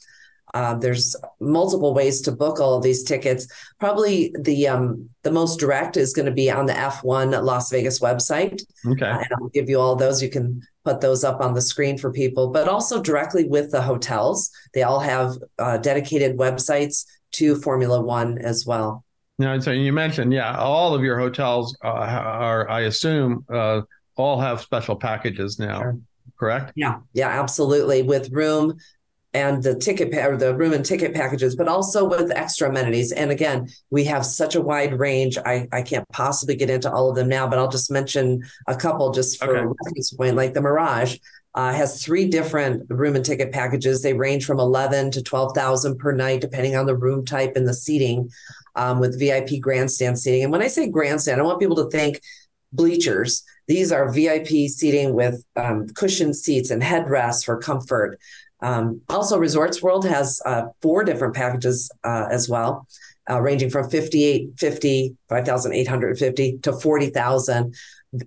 Uh, 0.55 0.75
there's 0.75 1.17
multiple 1.41 1.95
ways 1.95 2.21
to 2.21 2.33
book 2.33 2.61
all 2.61 2.75
of 2.77 2.83
these 2.83 3.05
tickets. 3.05 3.47
Probably 3.81 4.35
the 4.39 4.69
um, 4.69 5.09
the 5.23 5.31
most 5.31 5.59
direct 5.59 5.97
is 5.97 6.13
going 6.13 6.27
to 6.27 6.33
be 6.33 6.51
on 6.51 6.67
the 6.67 6.75
F1 6.75 7.43
Las 7.43 7.71
Vegas 7.71 8.01
website. 8.01 8.63
Okay, 8.87 9.07
uh, 9.07 9.19
and 9.19 9.29
I'll 9.41 9.49
give 9.49 9.71
you 9.71 9.81
all 9.81 9.97
those. 9.97 10.23
You 10.23 10.29
can 10.29 10.61
put 10.85 11.01
those 11.01 11.25
up 11.25 11.41
on 11.41 11.55
the 11.55 11.63
screen 11.63 11.97
for 11.97 12.13
people, 12.13 12.51
but 12.51 12.69
also 12.69 13.01
directly 13.01 13.49
with 13.49 13.71
the 13.71 13.81
hotels. 13.81 14.51
They 14.75 14.83
all 14.83 15.01
have 15.01 15.39
uh, 15.59 15.79
dedicated 15.79 16.37
websites 16.37 17.07
to 17.33 17.57
Formula 17.57 18.01
One 18.03 18.37
as 18.39 18.67
well. 18.67 19.05
Now, 19.43 19.59
so 19.59 19.73
you 19.73 19.93
mentioned, 19.93 20.33
yeah, 20.33 20.57
all 20.57 20.95
of 20.95 21.03
your 21.03 21.19
hotels 21.19 21.77
uh, 21.85 21.89
are, 21.89 22.71
I 22.71 22.83
assume, 22.83 23.45
uh, 23.53 23.83
all 24.15 24.41
have 24.41 24.61
special 24.61 24.95
packages 24.95 25.59
now, 25.59 25.81
sure. 25.81 25.99
correct? 26.39 26.73
Yeah, 26.77 27.01
yeah, 27.13 27.29
absolutely. 27.29 28.03
With 28.03 28.31
room 28.31 28.79
and 29.35 29.61
the 29.61 29.75
ticket 29.75 30.15
or 30.15 30.37
the 30.37 30.55
room 30.55 30.73
and 30.73 30.85
ticket 30.85 31.13
packages, 31.13 31.57
but 31.57 31.67
also 31.67 32.09
with 32.09 32.31
extra 32.31 32.69
amenities. 32.69 33.11
And 33.11 33.33
again, 33.33 33.69
we 33.91 34.05
have 34.05 34.25
such 34.25 34.55
a 34.55 34.61
wide 34.61 34.97
range. 34.97 35.39
I, 35.39 35.67
I 35.73 35.83
can't 35.83 36.09
possibly 36.11 36.55
get 36.55 36.71
into 36.71 36.93
all 36.93 37.11
of 37.11 37.17
them 37.17 37.29
now, 37.29 37.49
but 37.49 37.59
I'll 37.59 37.71
just 37.71 37.91
mention 37.91 38.45
a 38.69 38.77
couple 38.77 39.11
just 39.11 39.41
for 39.41 39.57
okay. 39.57 39.75
reference 39.85 40.13
point, 40.13 40.37
like 40.37 40.55
the 40.55 40.61
Mirage. 40.61 41.17
Uh, 41.55 41.71
has 41.71 42.03
three 42.03 42.27
different 42.27 42.83
room 42.89 43.15
and 43.15 43.27
ticket 43.27 43.53
packages. 43.53 44.03
They 44.03 44.15
range 44.15 44.47
from 44.47 44.59
eleven 44.59 45.11
to 45.11 45.23
twelve 45.23 45.55
thousand 45.55 45.99
per 45.99 46.13
night, 46.13 46.41
depending 46.41 46.77
on 46.77 46.87
the 46.87 46.97
room 46.97 47.27
type 47.27 47.57
and 47.57 47.69
the 47.69 47.75
seating 47.75 48.31
um, 48.75 49.01
with 49.01 49.19
VIP 49.19 49.61
grandstand 49.61 50.19
seating. 50.19 50.43
And 50.43 50.53
when 50.53 50.63
I 50.63 50.69
say 50.69 50.89
grandstand, 50.89 51.41
I 51.41 51.45
want 51.45 51.61
people 51.61 51.77
to 51.77 51.91
think 51.91 52.21
bleachers. 52.73 53.45
These 53.69 53.93
are 53.93 54.11
VIP 54.11 54.69
seating 54.69 55.15
with 55.15 55.45
um, 55.57 55.89
cushioned 55.89 56.37
seats 56.37 56.71
and 56.71 56.83
headrests 56.83 57.45
for 57.45 57.59
comfort. 57.59 58.19
Um, 58.61 59.03
also, 59.09 59.39
Resorts 59.39 59.83
World 59.83 60.07
has 60.07 60.41
uh, 60.47 60.67
four 60.81 61.05
different 61.05 61.35
packages 61.35 61.91
uh, 62.05 62.27
as 62.31 62.49
well, 62.49 62.87
uh, 63.29 63.41
ranging 63.41 63.71
from 63.71 63.91
5850, 63.91 65.17
5,850 65.29 66.59
to 66.59 66.73
40,000 66.73 67.75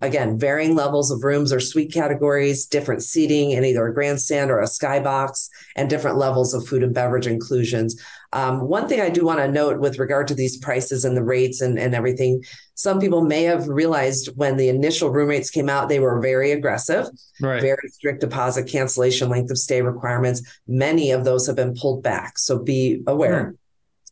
again, 0.01 0.39
varying 0.39 0.75
levels 0.75 1.11
of 1.11 1.23
rooms 1.23 1.53
or 1.53 1.59
suite 1.59 1.93
categories, 1.93 2.65
different 2.65 3.03
seating 3.03 3.51
in 3.51 3.63
either 3.63 3.85
a 3.85 3.93
grandstand 3.93 4.49
or 4.49 4.59
a 4.59 4.65
skybox, 4.65 5.49
and 5.75 5.89
different 5.89 6.17
levels 6.17 6.53
of 6.53 6.67
food 6.67 6.81
and 6.81 6.93
beverage 6.93 7.27
inclusions. 7.27 8.01
Um, 8.33 8.61
one 8.61 8.87
thing 8.87 8.99
I 8.99 9.09
do 9.09 9.23
want 9.23 9.39
to 9.39 9.51
note 9.51 9.79
with 9.79 9.99
regard 9.99 10.27
to 10.29 10.35
these 10.35 10.57
prices 10.57 11.05
and 11.05 11.15
the 11.15 11.23
rates 11.23 11.61
and, 11.61 11.77
and 11.77 11.93
everything, 11.93 12.43
some 12.73 12.99
people 12.99 13.21
may 13.21 13.43
have 13.43 13.67
realized 13.67 14.29
when 14.35 14.57
the 14.57 14.69
initial 14.69 15.09
room 15.09 15.29
rates 15.29 15.51
came 15.51 15.69
out, 15.69 15.87
they 15.87 15.99
were 15.99 16.19
very 16.19 16.51
aggressive, 16.51 17.05
right. 17.39 17.61
very 17.61 17.87
strict 17.89 18.21
deposit 18.21 18.67
cancellation, 18.67 19.29
length 19.29 19.51
of 19.51 19.57
stay 19.57 19.81
requirements. 19.81 20.41
Many 20.67 21.11
of 21.11 21.25
those 21.25 21.45
have 21.45 21.55
been 21.55 21.75
pulled 21.75 22.01
back. 22.01 22.39
So 22.39 22.59
be 22.59 23.03
aware. 23.05 23.55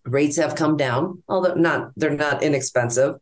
Hmm. 0.05 0.11
Rates 0.11 0.35
have 0.35 0.55
come 0.55 0.75
down, 0.75 1.23
although 1.29 1.53
not 1.55 1.91
they're 1.95 2.11
not 2.11 2.43
inexpensive 2.43 3.15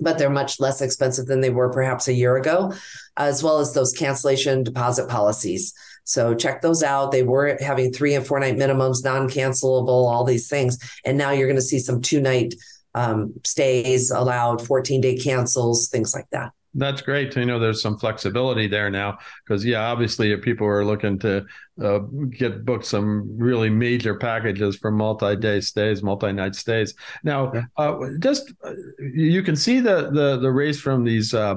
but 0.00 0.18
they're 0.18 0.30
much 0.30 0.60
less 0.60 0.80
expensive 0.80 1.26
than 1.26 1.40
they 1.40 1.50
were 1.50 1.70
perhaps 1.70 2.08
a 2.08 2.12
year 2.12 2.36
ago, 2.36 2.72
as 3.16 3.42
well 3.42 3.58
as 3.58 3.74
those 3.74 3.92
cancellation 3.92 4.62
deposit 4.62 5.08
policies. 5.08 5.74
So 6.04 6.34
check 6.34 6.62
those 6.62 6.82
out. 6.82 7.12
They 7.12 7.22
were 7.22 7.58
having 7.60 7.92
three 7.92 8.14
and 8.14 8.26
four 8.26 8.40
night 8.40 8.56
minimums, 8.56 9.04
non 9.04 9.28
cancelable, 9.28 9.88
all 9.88 10.24
these 10.24 10.48
things. 10.48 10.78
And 11.04 11.18
now 11.18 11.32
you're 11.32 11.48
going 11.48 11.56
to 11.56 11.62
see 11.62 11.78
some 11.78 12.00
two 12.00 12.20
night 12.20 12.54
um, 12.94 13.34
stays 13.44 14.10
allowed, 14.10 14.66
14 14.66 15.00
day 15.00 15.16
cancels, 15.16 15.88
things 15.88 16.14
like 16.14 16.28
that. 16.30 16.52
That's 16.78 17.02
great 17.02 17.30
to 17.32 17.44
know 17.44 17.58
there's 17.58 17.82
some 17.82 17.98
flexibility 17.98 18.66
there 18.66 18.90
now 18.90 19.18
because 19.44 19.64
yeah, 19.64 19.90
obviously 19.90 20.32
if 20.32 20.42
people 20.42 20.66
are 20.66 20.84
looking 20.84 21.18
to 21.20 21.44
uh, 21.82 21.98
get 22.30 22.64
booked 22.64 22.86
some 22.86 23.36
really 23.36 23.70
major 23.70 24.14
packages 24.16 24.76
for 24.76 24.90
multi-day 24.90 25.60
stays, 25.60 26.02
multi-night 26.02 26.54
stays. 26.54 26.94
Now, 27.24 27.52
uh, 27.76 27.96
just 28.20 28.52
uh, 28.64 28.72
you 29.00 29.42
can 29.42 29.56
see 29.56 29.80
the 29.80 30.10
the 30.10 30.38
the 30.38 30.50
race 30.50 30.80
from 30.80 31.04
these 31.04 31.34
uh, 31.34 31.56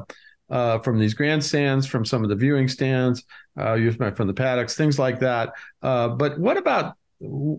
uh, 0.49 0.79
from 0.79 0.99
these 0.99 1.13
grandstands, 1.13 1.87
from 1.87 2.03
some 2.05 2.23
of 2.23 2.29
the 2.29 2.35
viewing 2.35 2.67
stands, 2.67 3.23
uh, 3.57 3.77
from 4.15 4.27
the 4.27 4.33
paddocks, 4.33 4.75
things 4.75 4.99
like 4.99 5.19
that. 5.19 5.53
Uh, 5.81 6.09
but 6.09 6.37
what 6.37 6.57
about 6.57 6.95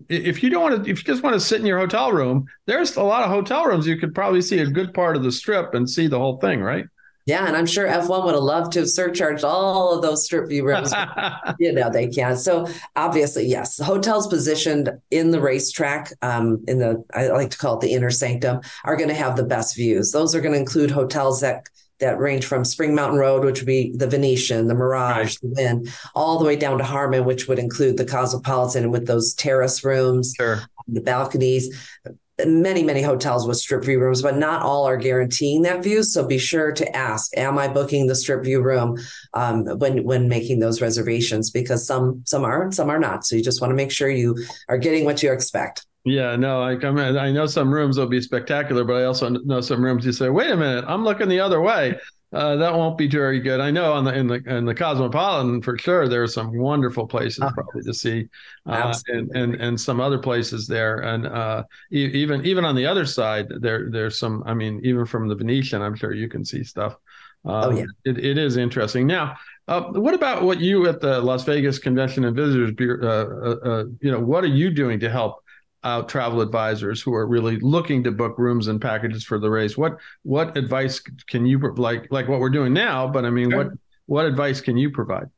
if 0.09 0.43
you 0.43 0.49
don't 0.49 0.61
want 0.61 0.83
to, 0.83 0.91
if 0.91 0.99
you 0.99 1.03
just 1.03 1.23
want 1.23 1.33
to 1.33 1.39
sit 1.39 1.59
in 1.59 1.65
your 1.65 1.79
hotel 1.79 2.11
room, 2.11 2.45
there's 2.65 2.95
a 2.97 3.03
lot 3.03 3.23
of 3.23 3.29
hotel 3.29 3.65
rooms 3.65 3.87
you 3.87 3.97
could 3.97 4.13
probably 4.13 4.41
see 4.41 4.59
a 4.59 4.67
good 4.67 4.93
part 4.93 5.15
of 5.15 5.23
the 5.23 5.31
strip 5.31 5.73
and 5.73 5.89
see 5.89 6.07
the 6.07 6.19
whole 6.19 6.37
thing, 6.37 6.61
right? 6.61 6.85
Yeah, 7.25 7.47
and 7.47 7.55
I'm 7.55 7.65
sure 7.65 7.87
F1 7.87 8.25
would 8.25 8.33
have 8.33 8.43
loved 8.43 8.73
to 8.73 8.79
have 8.79 8.89
surcharged 8.89 9.45
all 9.45 9.95
of 9.95 10.01
those 10.01 10.25
strip 10.25 10.49
view 10.49 10.65
rooms. 10.65 10.93
you 11.59 11.71
know, 11.71 11.89
they 11.89 12.07
can. 12.07 12.35
So 12.35 12.67
obviously, 12.97 13.45
yes, 13.45 13.79
hotels 13.79 14.27
positioned 14.27 14.89
in 15.09 15.31
the 15.31 15.39
racetrack, 15.39 16.11
um, 16.21 16.63
in 16.67 16.79
the 16.79 17.03
I 17.13 17.27
like 17.27 17.51
to 17.51 17.57
call 17.57 17.75
it 17.75 17.81
the 17.81 17.93
inner 17.93 18.09
sanctum, 18.09 18.61
are 18.83 18.97
going 18.97 19.09
to 19.09 19.15
have 19.15 19.37
the 19.37 19.45
best 19.45 19.75
views. 19.75 20.11
Those 20.11 20.35
are 20.35 20.41
going 20.41 20.53
to 20.53 20.59
include 20.59 20.91
hotels 20.91 21.39
that 21.41 21.67
that 21.99 22.19
range 22.19 22.45
from 22.45 22.65
Spring 22.65 22.93
Mountain 22.93 23.19
Road, 23.19 23.45
which 23.45 23.61
would 23.61 23.67
be 23.67 23.95
the 23.95 24.07
Venetian, 24.07 24.67
the 24.67 24.73
Mirage, 24.73 25.15
right. 25.15 25.37
the 25.41 25.47
Wynn, 25.55 25.87
all 26.13 26.37
the 26.37 26.43
way 26.43 26.57
down 26.57 26.77
to 26.79 26.83
Harmon, 26.83 27.23
which 27.23 27.47
would 27.47 27.59
include 27.59 27.95
the 27.95 28.03
Cosmopolitan 28.03 28.91
with 28.91 29.07
those 29.07 29.33
terrace 29.33 29.85
rooms, 29.85 30.33
sure. 30.35 30.63
the 30.87 30.99
balconies 30.99 31.73
many 32.45 32.83
many 32.83 33.01
hotels 33.01 33.47
with 33.47 33.57
strip 33.57 33.83
view 33.83 33.99
rooms 33.99 34.23
but 34.23 34.37
not 34.37 34.63
all 34.63 34.85
are 34.85 34.97
guaranteeing 34.97 35.61
that 35.63 35.83
view. 35.83 36.03
So 36.03 36.25
be 36.25 36.37
sure 36.37 36.71
to 36.71 36.95
ask 36.95 37.35
am 37.37 37.57
i 37.57 37.67
booking 37.67 38.07
the 38.07 38.15
strip 38.15 38.43
view 38.43 38.61
room 38.61 38.97
um, 39.33 39.65
when 39.77 40.03
when 40.03 40.27
making 40.27 40.59
those 40.59 40.81
reservations? 40.81 41.51
Because 41.51 41.85
some 41.85 42.21
some 42.25 42.43
are 42.43 42.63
and 42.63 42.73
some 42.73 42.89
are 42.89 42.99
not. 42.99 43.25
So 43.25 43.35
you 43.35 43.43
just 43.43 43.61
want 43.61 43.71
to 43.71 43.75
make 43.75 43.91
sure 43.91 44.09
you 44.09 44.37
are 44.69 44.77
getting 44.77 45.05
what 45.05 45.21
you 45.21 45.31
expect. 45.31 45.85
Yeah, 46.05 46.35
no, 46.35 46.61
I 46.61 46.75
mean, 46.75 47.15
I 47.17 47.31
know 47.31 47.45
some 47.45 47.73
rooms 47.73 47.97
will 47.97 48.07
be 48.07 48.19
spectacular, 48.19 48.83
but 48.83 48.95
I 48.97 49.05
also 49.05 49.29
know 49.29 49.61
some 49.61 49.81
rooms 49.81 50.05
you 50.05 50.11
say, 50.11 50.27
wait 50.27 50.51
a 50.51 50.57
minute, 50.57 50.83
I'm 50.85 51.05
looking 51.05 51.29
the 51.29 51.39
other 51.39 51.61
way 51.61 51.97
uh, 52.33 52.55
that 52.55 52.73
won't 52.73 52.97
be 52.97 53.07
very 53.07 53.39
good. 53.39 53.59
I 53.59 53.69
know 53.69 53.93
on 53.93 54.03
the 54.03 54.13
in 54.13 54.27
the 54.27 54.41
in 54.47 54.65
the 54.65 54.73
Cosmopolitan 54.73 55.61
for 55.61 55.77
sure 55.77 56.07
there 56.07 56.23
are 56.23 56.27
some 56.27 56.57
wonderful 56.57 57.07
places 57.07 57.43
oh, 57.43 57.51
probably 57.53 57.83
to 57.83 57.93
see, 57.93 58.27
uh, 58.65 58.93
and 59.07 59.29
and 59.35 59.55
and 59.55 59.79
some 59.79 60.01
other 60.01 60.17
places 60.17 60.65
there, 60.65 60.99
and 60.99 61.27
uh, 61.27 61.63
e- 61.91 62.11
even 62.13 62.43
even 62.45 62.65
on 62.65 62.75
the 62.75 62.85
other 62.85 63.05
side 63.05 63.47
there 63.59 63.89
there's 63.89 64.17
some. 64.17 64.43
I 64.47 64.53
mean, 64.53 64.81
even 64.83 65.05
from 65.05 65.27
the 65.27 65.35
Venetian, 65.35 65.81
I'm 65.81 65.95
sure 65.95 66.13
you 66.13 66.27
can 66.27 66.43
see 66.43 66.63
stuff. 66.63 66.95
Um, 67.45 67.53
oh 67.53 67.69
yeah, 67.71 67.85
it, 68.05 68.17
it 68.17 68.37
is 68.37 68.57
interesting. 68.57 69.05
Now, 69.05 69.35
uh, 69.67 69.81
what 69.81 70.13
about 70.13 70.43
what 70.43 70.59
you 70.59 70.87
at 70.87 71.01
the 71.01 71.21
Las 71.21 71.43
Vegas 71.43 71.77
Convention 71.77 72.25
and 72.25 72.35
Visitors 72.35 72.71
Bureau? 72.71 73.05
Uh, 73.05 73.67
uh, 73.67 73.85
you 74.01 74.11
know, 74.11 74.19
what 74.19 74.43
are 74.43 74.47
you 74.47 74.71
doing 74.71 74.99
to 75.01 75.09
help 75.09 75.42
out 75.83 76.09
travel 76.09 76.41
advisors 76.41 77.01
who 77.01 77.13
are 77.13 77.27
really 77.27 77.59
looking 77.59 78.03
to 78.03 78.11
book 78.11 78.37
rooms 78.37 78.67
and 78.67 78.81
packages 78.81 79.23
for 79.23 79.39
the 79.39 79.49
race. 79.49 79.77
What 79.77 79.97
what 80.23 80.57
advice 80.57 80.99
can 80.99 81.45
you 81.45 81.59
like 81.59 82.07
like 82.11 82.27
what 82.27 82.39
we're 82.39 82.49
doing 82.49 82.73
now? 82.73 83.07
But 83.07 83.25
I 83.25 83.29
mean, 83.29 83.49
sure. 83.49 83.65
what 83.65 83.73
what 84.05 84.25
advice 84.25 84.61
can 84.61 84.77
you 84.77 84.91
provide? 84.91 85.29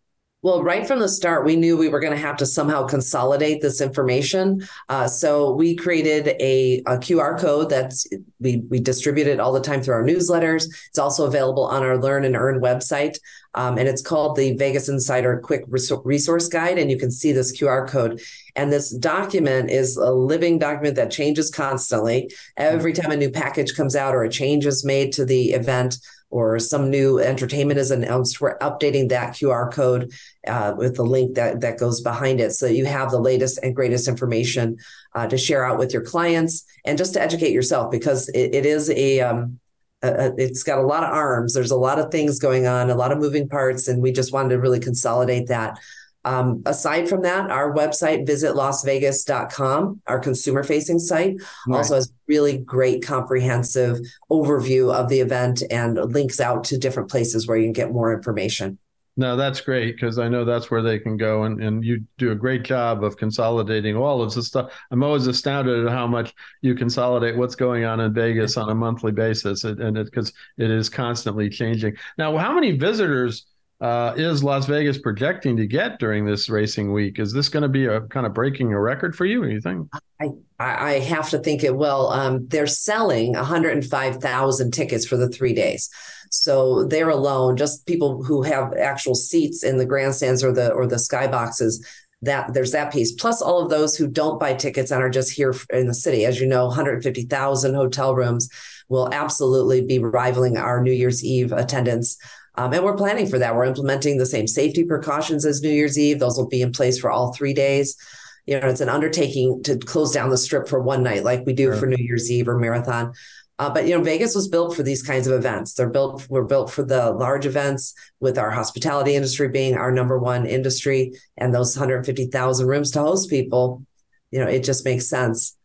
Well, 0.42 0.62
right 0.62 0.86
from 0.86 1.00
the 1.00 1.10
start, 1.10 1.44
we 1.44 1.56
knew 1.56 1.75
we 1.75 1.89
were 1.89 2.00
going 2.00 2.13
to 2.13 2.20
have 2.20 2.38
to 2.38 2.46
somehow 2.46 2.86
consolidate 2.86 3.63
this 3.63 3.82
information. 3.82 4.68
Uh, 4.89 5.08
so 5.08 5.51
we 5.54 5.75
created 5.75 6.36
a, 6.39 6.84
a, 6.86 7.00
QR 7.00 7.39
code 7.39 7.68
that's 7.68 8.08
we 8.39 8.58
we 8.70 8.80
distribute 8.80 9.25
it 9.25 9.39
all 9.39 9.54
the 9.54 9.60
time 9.60 9.82
through 9.82 9.96
our 9.96 10.04
newsletters. 10.04 10.65
It's 10.89 11.00
also 11.00 11.25
available 11.25 11.65
on 11.65 11.82
our 11.82 11.98
Learn 11.98 12.25
and 12.25 12.36
Earn 12.36 12.62
website, 12.62 13.18
um, 13.56 13.80
and 13.80 13.88
it's 13.88 14.04
called 14.04 14.36
the 14.36 14.56
Vegas 14.56 14.88
Insider 14.88 15.39
Quick 15.39 15.63
Resource 15.68 16.48
Guide. 16.48 16.77
And 16.77 16.92
you 16.92 16.98
can 17.00 17.10
see 17.10 17.32
this 17.32 17.60
QR 17.60 17.88
code. 17.88 18.22
And 18.56 18.72
this 18.72 18.92
document 18.92 19.72
is 19.72 19.98
a 19.98 20.12
living 20.12 20.60
document 20.60 20.96
that 20.98 21.10
changes 21.10 21.50
constantly. 21.50 22.32
Every 22.56 22.94
time 22.94 23.10
a 23.10 23.18
new 23.18 23.32
package 23.32 23.75
comes 23.75 23.96
out 23.96 24.13
or 24.13 24.24
a 24.24 24.30
change 24.30 24.68
is 24.68 24.86
made 24.86 25.12
to 25.13 25.25
the 25.25 25.54
event, 25.54 25.98
or 26.29 26.60
some 26.60 26.89
new 26.89 27.20
entertainment 27.20 27.79
is 27.79 27.91
announced, 27.91 28.41
we're 28.41 28.58
updating 28.60 29.10
that 29.10 29.34
QR 29.34 29.72
code 29.72 30.12
uh, 30.48 30.74
with 30.75 30.96
the 30.96 31.03
link 31.03 31.36
that, 31.36 31.62
that 31.62 31.79
goes 31.79 32.01
behind 32.01 32.39
it. 32.41 32.51
So 32.51 32.65
you 32.65 32.86
have 32.86 33.12
the 33.12 33.20
latest 33.20 33.60
and 33.63 33.75
greatest 33.75 34.08
information 34.08 34.77
uh, 35.13 35.27
to 35.27 35.38
share 35.38 35.65
out 35.65 35.77
with 35.77 35.94
your 35.94 36.03
clients 36.03 36.65
and 36.84 36.98
just 36.98 37.13
to 37.13 37.22
educate 37.22 37.53
yourself 37.53 37.91
because 37.91 38.27
it, 38.29 38.53
it 38.53 38.65
is 38.65 38.89
a, 38.89 39.22
um, 39.22 39.60
a, 40.01 40.34
it's 40.38 40.63
got 40.63 40.79
a 40.79 40.86
lot 40.86 41.03
of 41.03 41.13
arms. 41.13 41.53
There's 41.53 41.72
a 41.72 41.77
lot 41.77 42.00
of 42.00 42.12
things 42.12 42.39
going 42.39 42.67
on, 42.67 42.89
a 42.89 42.96
lot 42.96 43.12
of 43.12 43.20
moving 43.20 43.48
parts, 43.48 43.88
and 43.88 44.01
we 44.01 44.12
just 44.12 44.34
wanted 44.34 44.50
to 44.50 44.60
really 44.60 44.79
consolidate 44.79 45.48
that. 45.48 45.79
Um, 46.25 46.63
aside 46.65 47.08
from 47.08 47.22
that, 47.22 47.51
our 47.51 47.72
website, 47.74 48.27
visitlasvegas.com, 48.27 50.01
our 50.08 50.20
consumer 50.20 50.63
facing 50.63 50.98
site, 50.98 51.36
right. 51.67 51.77
also 51.77 51.96
has 51.96 52.12
really 52.27 52.58
great 52.58 53.05
comprehensive 53.05 54.00
overview 54.32 54.94
of 54.94 55.08
the 55.08 55.20
event 55.20 55.62
and 55.70 55.96
links 56.12 56.39
out 56.39 56.63
to 56.65 56.79
different 56.79 57.12
places 57.12 57.48
where 57.48 57.58
you 57.58 57.65
can 57.65 57.74
get 57.74 57.91
more 57.91 58.12
information. 58.12 58.79
No, 59.17 59.38
that's 59.38 59.62
great 59.62 59.96
because 59.96 60.20
I 60.20 60.27
know 60.27 60.44
that's 60.44 60.70
where 60.70 60.82
they 60.82 61.00
can 61.00 61.15
go, 61.15 61.44
and, 61.44 61.63
and 61.63 61.86
you 61.86 62.03
do 62.17 62.32
a 62.32 62.36
great 62.36 62.63
job 62.63 63.01
of 63.01 63.15
consolidating 63.15 63.96
all 63.96 64.22
of 64.22 64.34
this 64.34 64.48
stuff. 64.48 64.74
I'm 64.91 65.03
always 65.03 65.27
astounded 65.27 65.86
at 65.86 65.91
how 65.91 66.05
much 66.05 66.34
you 66.62 66.75
consolidate 66.75 67.38
what's 67.38 67.55
going 67.55 67.86
on 67.86 68.01
in 68.01 68.13
Vegas 68.13 68.58
on 68.58 68.70
a 68.70 68.75
monthly 68.75 69.13
basis, 69.13 69.63
and 69.63 69.98
it 69.98 70.05
because 70.05 70.34
it 70.58 70.70
is 70.70 70.89
constantly 70.89 71.50
changing. 71.50 71.96
Now, 72.17 72.36
how 72.38 72.53
many 72.53 72.72
visitors 72.72 73.46
uh, 73.82 74.13
is 74.15 74.44
Las 74.44 74.65
Vegas 74.67 74.98
projecting 74.98 75.58
to 75.58 75.67
get 75.67 76.00
during 76.00 76.25
this 76.25 76.50
racing 76.50 76.94
week? 76.94 77.20
Is 77.20 77.34
this 77.34 77.50
going 77.50 77.63
to 77.63 77.70
be 77.70 77.86
a 77.86 78.01
kind 78.01 78.25
of 78.25 78.34
breaking 78.34 78.72
a 78.72 78.79
record 78.79 79.15
for 79.15 79.25
you? 79.25 79.41
What 79.41 79.48
do 79.48 79.53
you 79.53 79.62
think? 79.62 79.89
I, 80.22 80.29
I 80.60 80.91
have 81.00 81.29
to 81.32 81.39
think 81.39 81.63
it 81.63 81.75
will. 81.75 82.10
Um, 82.10 82.48
they're 82.48 82.67
selling 82.67 83.34
105,000 83.34 84.72
tickets 84.72 85.05
for 85.05 85.17
the 85.17 85.27
three 85.27 85.53
days. 85.53 85.89
So 86.32 86.86
they're 86.86 87.10
alone, 87.10 87.58
just 87.58 87.86
people 87.86 88.24
who 88.24 88.44
have 88.44 88.74
actual 88.74 89.15
seats 89.15 89.63
in 89.63 89.77
the 89.77 89.86
grandstands 89.86 90.44
or 90.44 90.53
the 90.53 90.72
or 90.72 90.88
the 90.88 90.96
skyboxes. 90.96 91.84
That 92.22 92.53
there's 92.53 92.72
that 92.72 92.91
piece, 92.91 93.12
plus 93.12 93.41
all 93.41 93.62
of 93.62 93.70
those 93.70 93.96
who 93.96 94.08
don't 94.08 94.39
buy 94.39 94.53
tickets 94.53 94.89
and 94.89 95.03
are 95.03 95.10
just 95.10 95.32
here 95.32 95.53
in 95.72 95.86
the 95.86 95.94
city. 95.94 96.25
As 96.25 96.39
you 96.39 96.48
know, 96.48 96.65
150,000 96.65 97.75
hotel 97.75 98.15
rooms 98.15 98.50
will 98.88 99.13
absolutely 99.13 99.82
be 99.82 100.00
rivaling 100.00 100.58
our 100.58 100.82
New 100.82 100.94
Year's 100.94 101.24
Eve 101.24 101.51
attendance. 101.51 102.17
Um, 102.57 102.74
and 102.74 102.83
we're 102.83 102.95
planning 102.95 103.27
for 103.27 103.39
that. 103.39 103.55
We're 103.55 103.65
implementing 103.65 104.17
the 104.17 104.25
same 104.25 104.47
safety 104.47 104.83
precautions 104.83 105.45
as 105.45 105.62
New 105.62 105.69
Year's 105.69 106.00
Eve. 106.00 106.19
Those 106.19 106.38
will 106.38 106.47
be 106.47 106.62
in 106.62 106.71
place 106.71 107.00
for 107.00 107.12
all 107.12 107.33
three 107.33 107.53
days. 107.53 107.97
You 108.45 108.59
know, 108.59 108.67
it's 108.67 108.81
an 108.81 108.89
undertaking 108.89 109.63
to 109.63 109.77
close 109.77 110.13
down 110.13 110.29
the 110.29 110.38
strip 110.38 110.67
for 110.67 110.79
one 110.79 111.03
night, 111.03 111.24
like 111.24 111.45
we 111.45 111.53
do 111.53 111.65
sure. 111.65 111.75
for 111.75 111.85
New 111.88 112.03
Year's 112.03 112.31
Eve 112.31 112.47
or 112.47 112.57
marathon. 112.57 113.13
Uh, 113.57 113.69
but 113.69 113.88
you 113.88 113.97
know, 113.97 114.03
Vegas 114.03 114.35
was 114.35 114.50
built 114.50 114.75
for 114.75 114.83
these 114.83 115.01
kinds 115.01 115.27
of 115.27 115.33
events. 115.33 115.74
They're 115.74 115.89
built. 115.89 116.27
We're 116.29 116.43
built 116.43 116.71
for 116.71 116.83
the 116.83 117.12
large 117.12 117.45
events, 117.45 117.93
with 118.19 118.38
our 118.38 118.51
hospitality 118.51 119.15
industry 119.15 119.47
being 119.47 119.75
our 119.75 119.91
number 119.91 120.19
one 120.19 120.45
industry, 120.45 121.13
and 121.38 121.53
those 121.53 121.75
150,000 121.75 122.67
rooms 122.67 122.91
to 122.91 123.00
host 123.00 123.29
people. 123.29 123.85
You 124.31 124.39
know, 124.39 124.47
it 124.47 124.63
just 124.63 124.83
makes 124.83 125.07
sense. 125.07 125.57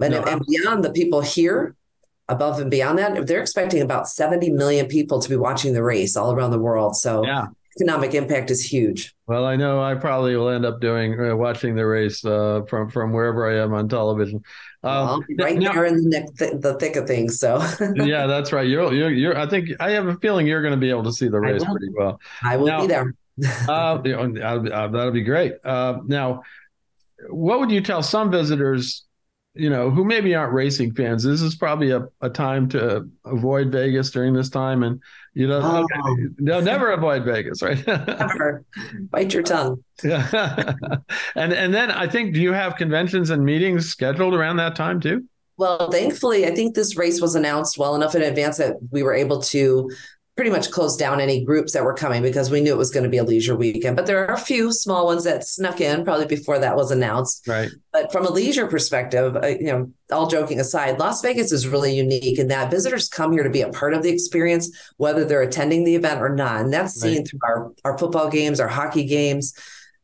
And, 0.00 0.14
no, 0.14 0.22
and 0.22 0.42
beyond 0.48 0.84
the 0.84 0.92
people 0.92 1.20
here, 1.20 1.76
above 2.28 2.60
and 2.60 2.70
beyond 2.70 2.98
that, 2.98 3.26
they're 3.26 3.40
expecting 3.40 3.82
about 3.82 4.08
70 4.08 4.50
million 4.50 4.86
people 4.86 5.20
to 5.20 5.28
be 5.28 5.36
watching 5.36 5.72
the 5.72 5.82
race 5.82 6.16
all 6.16 6.32
around 6.32 6.50
the 6.50 6.58
world. 6.58 6.96
So 6.96 7.24
yeah. 7.24 7.46
economic 7.76 8.14
impact 8.14 8.50
is 8.50 8.64
huge. 8.64 9.14
Well, 9.26 9.44
I 9.44 9.56
know 9.56 9.82
I 9.82 9.94
probably 9.94 10.36
will 10.36 10.48
end 10.48 10.64
up 10.64 10.80
doing 10.80 11.18
uh, 11.18 11.36
watching 11.36 11.74
the 11.74 11.86
race 11.86 12.24
uh, 12.24 12.62
from 12.68 12.90
from 12.90 13.12
wherever 13.12 13.50
I 13.50 13.62
am 13.62 13.72
on 13.74 13.88
television. 13.88 14.42
Um, 14.84 15.06
well, 15.06 15.24
right 15.38 15.58
now, 15.58 15.72
there 15.72 15.84
in 15.84 16.10
the, 16.10 16.28
th- 16.36 16.60
the 16.60 16.74
thick 16.74 16.96
of 16.96 17.06
things. 17.06 17.38
So 17.38 17.62
yeah, 17.94 18.26
that's 18.26 18.52
right. 18.52 18.66
You're, 18.66 18.92
you're, 18.92 19.10
you're, 19.10 19.38
I 19.38 19.46
think 19.46 19.70
I 19.80 19.90
have 19.92 20.06
a 20.06 20.16
feeling 20.16 20.46
you're 20.46 20.62
going 20.62 20.74
to 20.74 20.80
be 20.80 20.90
able 20.90 21.04
to 21.04 21.12
see 21.12 21.28
the 21.28 21.40
race 21.40 21.64
pretty 21.64 21.90
well. 21.96 22.20
I 22.42 22.56
will 22.56 22.66
now, 22.66 22.80
be 22.80 22.86
there. 22.88 23.14
uh, 23.68 23.72
uh, 23.72 23.98
that'll 24.88 25.10
be 25.12 25.22
great. 25.22 25.54
Uh, 25.64 25.98
now, 26.04 26.42
what 27.28 27.60
would 27.60 27.70
you 27.70 27.80
tell 27.80 28.02
some 28.02 28.30
visitors 28.30 29.04
you 29.54 29.68
know, 29.68 29.90
who 29.90 30.04
maybe 30.04 30.34
aren't 30.34 30.54
racing 30.54 30.94
fans, 30.94 31.24
this 31.24 31.42
is 31.42 31.54
probably 31.54 31.90
a, 31.90 32.06
a 32.22 32.30
time 32.30 32.68
to 32.70 33.08
avoid 33.24 33.70
Vegas 33.70 34.10
during 34.10 34.32
this 34.32 34.48
time. 34.48 34.82
And, 34.82 35.00
you 35.34 35.46
know, 35.46 35.60
oh. 35.62 35.84
okay, 35.84 36.34
they'll 36.38 36.62
never 36.62 36.90
avoid 36.92 37.24
Vegas, 37.24 37.62
right? 37.62 37.86
never. 37.86 38.64
Bite 39.10 39.34
your 39.34 39.42
tongue. 39.42 39.84
Yeah. 40.02 40.26
and, 41.34 41.52
and 41.52 41.74
then 41.74 41.90
I 41.90 42.08
think, 42.08 42.34
do 42.34 42.40
you 42.40 42.52
have 42.52 42.76
conventions 42.76 43.30
and 43.30 43.44
meetings 43.44 43.88
scheduled 43.90 44.34
around 44.34 44.56
that 44.56 44.74
time 44.74 45.00
too? 45.00 45.24
Well, 45.58 45.90
thankfully, 45.90 46.46
I 46.46 46.54
think 46.54 46.74
this 46.74 46.96
race 46.96 47.20
was 47.20 47.34
announced 47.34 47.76
well 47.76 47.94
enough 47.94 48.14
in 48.14 48.22
advance 48.22 48.56
that 48.56 48.76
we 48.90 49.02
were 49.02 49.14
able 49.14 49.42
to 49.42 49.90
pretty 50.34 50.50
much 50.50 50.70
closed 50.70 50.98
down 50.98 51.20
any 51.20 51.44
groups 51.44 51.74
that 51.74 51.84
were 51.84 51.92
coming 51.92 52.22
because 52.22 52.50
we 52.50 52.60
knew 52.60 52.72
it 52.72 52.78
was 52.78 52.90
going 52.90 53.04
to 53.04 53.10
be 53.10 53.18
a 53.18 53.24
leisure 53.24 53.54
weekend. 53.54 53.96
But 53.96 54.06
there 54.06 54.26
are 54.26 54.34
a 54.34 54.40
few 54.40 54.72
small 54.72 55.04
ones 55.04 55.24
that 55.24 55.44
snuck 55.44 55.80
in 55.80 56.04
probably 56.04 56.26
before 56.26 56.58
that 56.58 56.74
was 56.74 56.90
announced. 56.90 57.46
Right. 57.46 57.70
But 57.92 58.10
from 58.10 58.24
a 58.24 58.30
leisure 58.30 58.66
perspective, 58.66 59.36
uh, 59.36 59.46
you 59.46 59.66
know, 59.66 59.92
all 60.10 60.28
joking 60.28 60.58
aside, 60.58 60.98
Las 60.98 61.20
Vegas 61.20 61.52
is 61.52 61.68
really 61.68 61.94
unique 61.94 62.38
in 62.38 62.48
that 62.48 62.70
visitors 62.70 63.08
come 63.08 63.32
here 63.32 63.42
to 63.42 63.50
be 63.50 63.60
a 63.60 63.68
part 63.68 63.92
of 63.92 64.02
the 64.02 64.10
experience, 64.10 64.70
whether 64.96 65.24
they're 65.26 65.42
attending 65.42 65.84
the 65.84 65.96
event 65.96 66.22
or 66.22 66.30
not. 66.34 66.62
And 66.62 66.72
that's 66.72 66.94
seen 66.94 67.18
right. 67.18 67.28
through 67.28 67.40
our, 67.44 67.72
our 67.84 67.98
football 67.98 68.30
games, 68.30 68.58
our 68.58 68.68
hockey 68.68 69.04
games. 69.04 69.52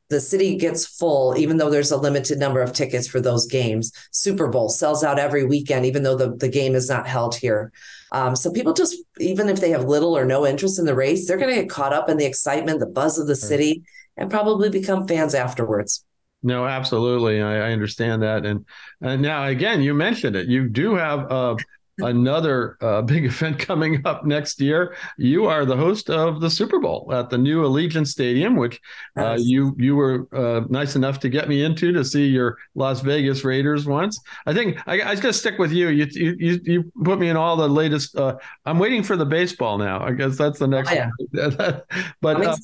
The 0.08 0.20
city 0.20 0.56
gets 0.56 0.86
full, 0.86 1.36
even 1.36 1.58
though 1.58 1.70
there's 1.70 1.90
a 1.90 1.96
limited 1.96 2.38
number 2.38 2.62
of 2.62 2.72
tickets 2.72 3.06
for 3.06 3.20
those 3.20 3.46
games. 3.46 3.92
Super 4.10 4.48
Bowl 4.48 4.68
sells 4.68 5.04
out 5.04 5.18
every 5.18 5.44
weekend, 5.44 5.84
even 5.84 6.02
though 6.02 6.16
the, 6.16 6.34
the 6.36 6.48
game 6.48 6.74
is 6.74 6.88
not 6.88 7.06
held 7.06 7.34
here. 7.34 7.72
Um, 8.12 8.34
so 8.34 8.50
people 8.50 8.72
just, 8.72 8.96
even 9.18 9.48
if 9.48 9.60
they 9.60 9.70
have 9.70 9.84
little 9.84 10.16
or 10.16 10.24
no 10.24 10.46
interest 10.46 10.78
in 10.78 10.86
the 10.86 10.94
race, 10.94 11.26
they're 11.26 11.36
going 11.36 11.54
to 11.54 11.60
get 11.60 11.70
caught 11.70 11.92
up 11.92 12.08
in 12.08 12.16
the 12.16 12.24
excitement, 12.24 12.80
the 12.80 12.86
buzz 12.86 13.18
of 13.18 13.26
the 13.26 13.36
city, 13.36 13.82
and 14.16 14.30
probably 14.30 14.70
become 14.70 15.06
fans 15.06 15.34
afterwards. 15.34 16.04
No, 16.42 16.66
absolutely. 16.66 17.42
I, 17.42 17.68
I 17.68 17.72
understand 17.72 18.22
that. 18.22 18.46
And, 18.46 18.64
and 19.00 19.20
now, 19.20 19.46
again, 19.46 19.82
you 19.82 19.92
mentioned 19.92 20.36
it. 20.36 20.48
You 20.48 20.68
do 20.68 20.94
have 20.94 21.30
a 21.30 21.56
another 21.98 22.76
uh, 22.80 23.02
big 23.08 23.24
event 23.24 23.58
coming 23.58 24.02
up 24.04 24.24
next 24.24 24.60
year. 24.60 24.96
You 25.16 25.46
are 25.46 25.64
the 25.64 25.76
host 25.76 26.10
of 26.10 26.40
the 26.40 26.50
Super 26.50 26.78
Bowl 26.78 27.10
at 27.12 27.30
the 27.30 27.38
new 27.38 27.62
Allegiant 27.62 28.06
Stadium, 28.06 28.56
which 28.56 28.80
uh, 29.16 29.36
you 29.38 29.74
you 29.78 29.96
were 29.96 30.26
uh, 30.32 30.64
nice 30.68 30.96
enough 30.96 31.18
to 31.20 31.28
get 31.28 31.48
me 31.48 31.64
into 31.64 31.92
to 31.92 32.04
see 32.04 32.26
your 32.26 32.58
Las 32.74 33.00
Vegas 33.00 33.44
Raiders 33.44 33.86
once. 33.86 34.20
I 34.46 34.54
think 34.54 34.78
I, 34.86 35.12
I 35.12 35.14
to 35.14 35.32
stick 35.32 35.58
with 35.58 35.72
you. 35.72 35.88
You, 35.88 36.06
you 36.12 36.60
you 36.64 36.92
put 37.04 37.18
me 37.18 37.28
in 37.28 37.36
all 37.36 37.56
the 37.56 37.68
latest. 37.68 38.16
Uh, 38.16 38.36
I'm 38.64 38.78
waiting 38.78 39.02
for 39.02 39.16
the 39.16 39.26
baseball 39.26 39.78
now. 39.78 40.02
I 40.02 40.12
guess 40.12 40.36
that's 40.36 40.58
the 40.58 40.68
next. 40.68 40.92
Oh, 40.92 40.94
yeah. 40.94 41.80
but 42.20 42.44
uh, 42.44 42.56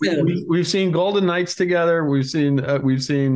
we, 0.49 0.59
have 0.59 0.69
seen 0.69 0.91
Golden 0.91 1.27
Knights 1.27 1.55
together. 1.55 2.05
We've 2.05 2.27
seen 2.27 2.61
uh, 2.61 2.79
we've 2.83 3.03
seen 3.03 3.35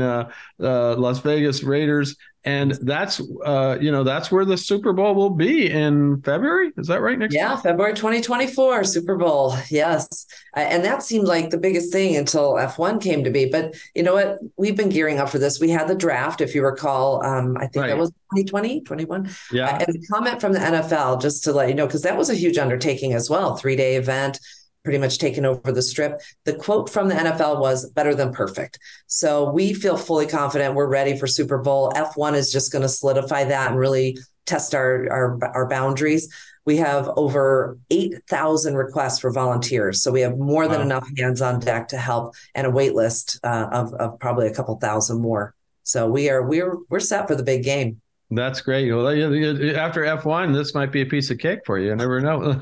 Las 0.59 1.19
Vegas 1.21 1.62
Raiders 1.62 2.17
and 2.49 2.73
that's 2.81 3.21
uh, 3.45 3.76
you 3.78 3.93
know 3.93 4.02
that's 4.02 4.33
where 4.33 4.47
the 4.47 4.57
Super 4.57 4.95
Bowl 4.95 5.14
will 5.14 5.31
be 5.31 5.71
in 5.71 6.23
February. 6.23 6.73
Is 6.78 6.87
that 6.87 7.02
right? 7.02 7.19
Next 7.19 7.35
yeah? 7.35 7.57
February 7.57 7.93
2024 7.93 8.85
Super 8.85 9.17
Bowl. 9.17 9.55
Yes, 9.69 10.26
and 10.55 10.83
that 10.85 11.02
seemed 11.02 11.26
like 11.26 11.50
the 11.50 11.59
biggest 11.59 11.93
thing 11.93 12.17
until 12.17 12.55
F1 12.55 13.02
came 13.02 13.23
to 13.25 13.31
be. 13.31 13.50
But 13.50 13.76
you 13.95 14.02
know 14.02 14.14
what? 14.14 14.38
We've 14.57 14.76
been 14.76 14.88
gearing 14.88 15.19
up 15.19 15.28
for 15.28 15.38
this. 15.38 15.61
We 15.61 15.69
had 15.69 15.88
the 15.88 15.95
draft, 15.95 16.40
if 16.40 16.55
you 16.55 16.64
recall. 16.64 17.23
Um, 17.23 17.57
I 17.59 17.67
think 17.67 17.83
right. 17.83 17.88
that 17.88 17.99
was 17.99 18.11
2020, 18.35 18.81
21. 18.81 19.31
Yeah. 19.52 19.67
Uh, 19.67 19.85
and 19.87 19.95
the 19.95 20.07
comment 20.07 20.40
from 20.40 20.55
the 20.55 20.59
NFL, 20.59 21.21
just 21.21 21.45
to 21.45 21.52
let 21.52 21.69
you 21.69 21.75
know, 21.75 21.87
because 21.87 22.02
that 22.02 22.17
was 22.17 22.31
a 22.31 22.35
huge 22.35 22.57
undertaking 22.57 23.12
as 23.12 23.28
well. 23.28 23.57
Three 23.57 23.76
day 23.76 23.97
event 23.97 24.40
pretty 24.88 24.99
much 24.99 25.18
taken 25.18 25.45
over 25.45 25.71
the 25.71 25.83
strip. 25.83 26.18
The 26.47 26.54
quote 26.54 26.88
from 26.88 27.09
the 27.09 27.14
NFL 27.14 27.61
was 27.61 27.90
better 27.90 28.14
than 28.14 28.33
perfect. 28.33 28.78
So 29.07 29.50
we 29.50 29.75
feel 29.75 29.99
fully 29.99 30.26
confident 30.26 30.75
we're 30.75 30.88
ready 30.88 31.18
for 31.18 31.26
Super 31.26 31.59
Bowl. 31.59 31.92
F1 31.95 32.33
is 32.33 32.50
just 32.50 32.73
going 32.73 32.80
to 32.80 32.88
solidify 32.88 33.45
that 33.45 33.68
and 33.68 33.78
really 33.78 34.16
test 34.47 34.75
our, 34.75 35.07
our, 35.12 35.45
our 35.54 35.68
boundaries. 35.68 36.35
We 36.64 36.78
have 36.78 37.11
over 37.16 37.76
8,000 37.90 38.76
requests 38.76 39.18
for 39.18 39.30
volunteers. 39.30 40.02
So 40.02 40.11
we 40.11 40.23
have 40.23 40.38
more 40.38 40.66
than 40.66 40.80
enough 40.80 41.07
hands 41.18 41.42
on 41.42 41.61
deck 41.61 41.88
to 41.88 41.99
help 41.99 42.35
and 42.54 42.66
a 42.66 42.71
wait 42.71 42.95
list 42.95 43.40
uh, 43.45 43.68
of, 43.71 43.92
of 43.92 44.18
probably 44.18 44.47
a 44.47 44.54
couple 44.54 44.75
thousand 44.78 45.21
more. 45.21 45.54
So 45.83 46.09
we 46.09 46.30
are 46.30 46.42
we're 46.42 46.78
we're 46.88 47.00
set 47.00 47.28
for 47.28 47.35
the 47.35 47.42
big 47.42 47.62
game. 47.62 48.00
That's 48.30 48.61
great. 48.61 48.92
Well, 48.92 49.08
after 49.08 50.02
F1, 50.02 50.52
this 50.52 50.75
might 50.75 50.92
be 50.92 51.00
a 51.00 51.06
piece 51.06 51.30
of 51.30 51.38
cake 51.38 51.61
for 51.64 51.78
you. 51.78 51.88
You 51.88 51.97
never 51.97 52.20
know. 52.20 52.52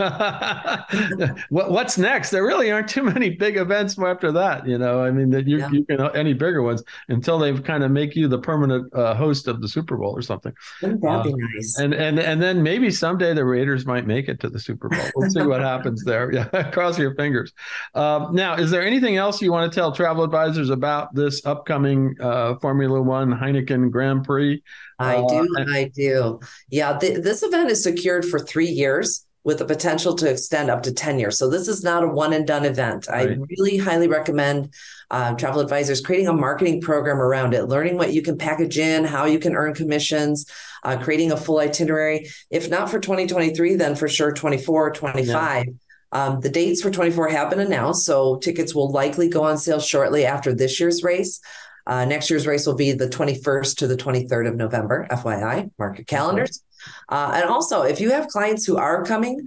What's 1.51 1.99
next? 1.99 2.31
There 2.31 2.45
really 2.45 2.71
aren't 2.71 2.89
too 2.89 3.03
many 3.03 3.31
big 3.31 3.57
events 3.57 3.99
after 3.99 4.31
that. 4.31 4.65
You 4.67 4.79
know, 4.79 5.03
I 5.03 5.11
mean, 5.11 5.29
that 5.31 5.49
you, 5.49 5.59
yeah. 5.59 5.71
you 5.73 5.85
can 5.85 6.01
any 6.15 6.35
bigger 6.35 6.63
ones 6.63 6.85
until 7.09 7.41
they 7.41 7.53
kind 7.59 7.83
of 7.83 7.91
make 7.91 8.15
you 8.15 8.29
the 8.29 8.39
permanent 8.39 8.95
uh, 8.95 9.15
host 9.15 9.49
of 9.49 9.61
the 9.61 9.67
Super 9.67 9.97
Bowl 9.97 10.17
or 10.17 10.23
something. 10.23 10.53
Wouldn't 10.83 11.01
that 11.03 11.09
uh, 11.09 11.23
be 11.25 11.35
nice? 11.35 11.79
And 11.79 11.95
and 11.95 12.21
and 12.21 12.41
then 12.41 12.63
maybe 12.63 12.91
someday 12.93 13.35
the 13.35 13.45
Raiders 13.45 13.87
might 13.87 14.07
make 14.07 14.29
it 14.29 14.39
to 14.41 14.49
the 14.49 14.61
Super 14.61 14.89
Bowl. 14.89 15.05
We'll 15.17 15.31
see 15.31 15.43
what 15.43 15.61
happens 15.61 16.05
there. 16.05 16.17
Yeah, 16.37 16.71
cross 16.73 16.99
your 16.99 17.15
fingers. 17.15 17.53
Um, 17.95 18.35
now, 18.35 18.57
is 18.57 18.71
there 18.71 18.83
anything 18.83 19.17
else 19.17 19.41
you 19.41 19.53
want 19.53 19.73
to 19.73 19.75
tell 19.75 19.91
travel 19.93 20.23
advisors 20.23 20.69
about 20.71 21.15
this 21.15 21.45
upcoming 21.47 22.15
uh, 22.21 22.57
Formula 22.57 23.01
One 23.01 23.33
Heineken 23.33 23.91
Grand 23.91 24.25
Prix? 24.25 24.63
I 24.99 25.17
uh, 25.17 25.29
do. 25.29 25.49
I 25.69 25.91
do. 25.95 26.41
Yeah. 26.71 26.99
Th- 26.99 27.23
this 27.23 27.43
event 27.43 27.71
is 27.71 27.83
secured 27.83 28.25
for 28.25 28.39
three 28.39 28.69
years 28.69 29.27
with 29.47 29.59
the 29.59 29.65
potential 29.65 30.17
to 30.17 30.29
extend 30.29 30.71
up 30.71 30.83
to 30.83 30.93
10 30.93 31.21
years. 31.21 31.39
So 31.39 31.49
this 31.49 31.69
is 31.69 31.85
not 31.85 32.03
a 32.03 32.09
one 32.09 32.33
and 32.33 32.45
done 32.45 32.65
event. 32.65 33.07
Right. 33.09 33.31
I 33.31 33.37
really 33.49 33.77
highly 33.77 34.09
recommend 34.09 34.75
uh, 35.09 35.35
travel 35.35 35.61
advisors 35.61 36.01
creating 36.01 36.27
a 36.27 36.33
marketing 36.33 36.81
program 36.81 37.21
around 37.21 37.55
it, 37.55 37.69
learning 37.69 37.97
what 37.97 38.13
you 38.13 38.23
can 38.23 38.39
package 38.39 38.77
in, 38.77 39.05
how 39.05 39.25
you 39.25 39.39
can 39.39 39.55
earn 39.55 39.73
commissions, 39.73 40.51
uh, 40.83 40.97
creating 40.97 41.31
a 41.31 41.37
full 41.37 41.61
itinerary. 41.61 42.29
If 42.51 42.69
not 42.69 42.91
for 42.91 42.99
2023, 42.99 43.77
then 43.77 43.95
for 43.95 44.09
sure 44.09 44.33
24, 44.33 44.91
25. 44.93 45.67
Yeah. 45.67 45.73
Um, 46.11 46.41
the 46.41 46.49
dates 46.49 46.83
for 46.83 46.91
24 46.91 47.29
have 47.29 47.51
been 47.51 47.61
announced, 47.61 48.05
so 48.05 48.39
tickets 48.39 48.75
will 48.75 48.91
likely 48.91 49.29
go 49.29 49.45
on 49.45 49.59
sale 49.59 49.81
shortly 49.81 50.25
after 50.25 50.55
this 50.55 50.81
year's 50.81 51.03
race. 51.03 51.41
Uh, 51.87 52.05
next 52.05 52.31
year's 52.31 52.47
race 52.47 52.67
will 52.67 52.75
be 52.75 52.93
the 52.93 53.09
21st 53.09 53.77
to 53.77 53.87
the 53.87 53.97
23rd 53.97 54.49
of 54.49 54.57
November, 54.57 55.07
FYI, 55.11 55.71
mark 55.79 55.99
your 55.99 56.05
calendars. 56.05 56.63
Uh, 57.09 57.33
and 57.35 57.45
also, 57.45 57.83
if 57.83 58.01
you 58.01 58.11
have 58.11 58.27
clients 58.29 58.65
who 58.65 58.77
are 58.77 59.05
coming, 59.05 59.47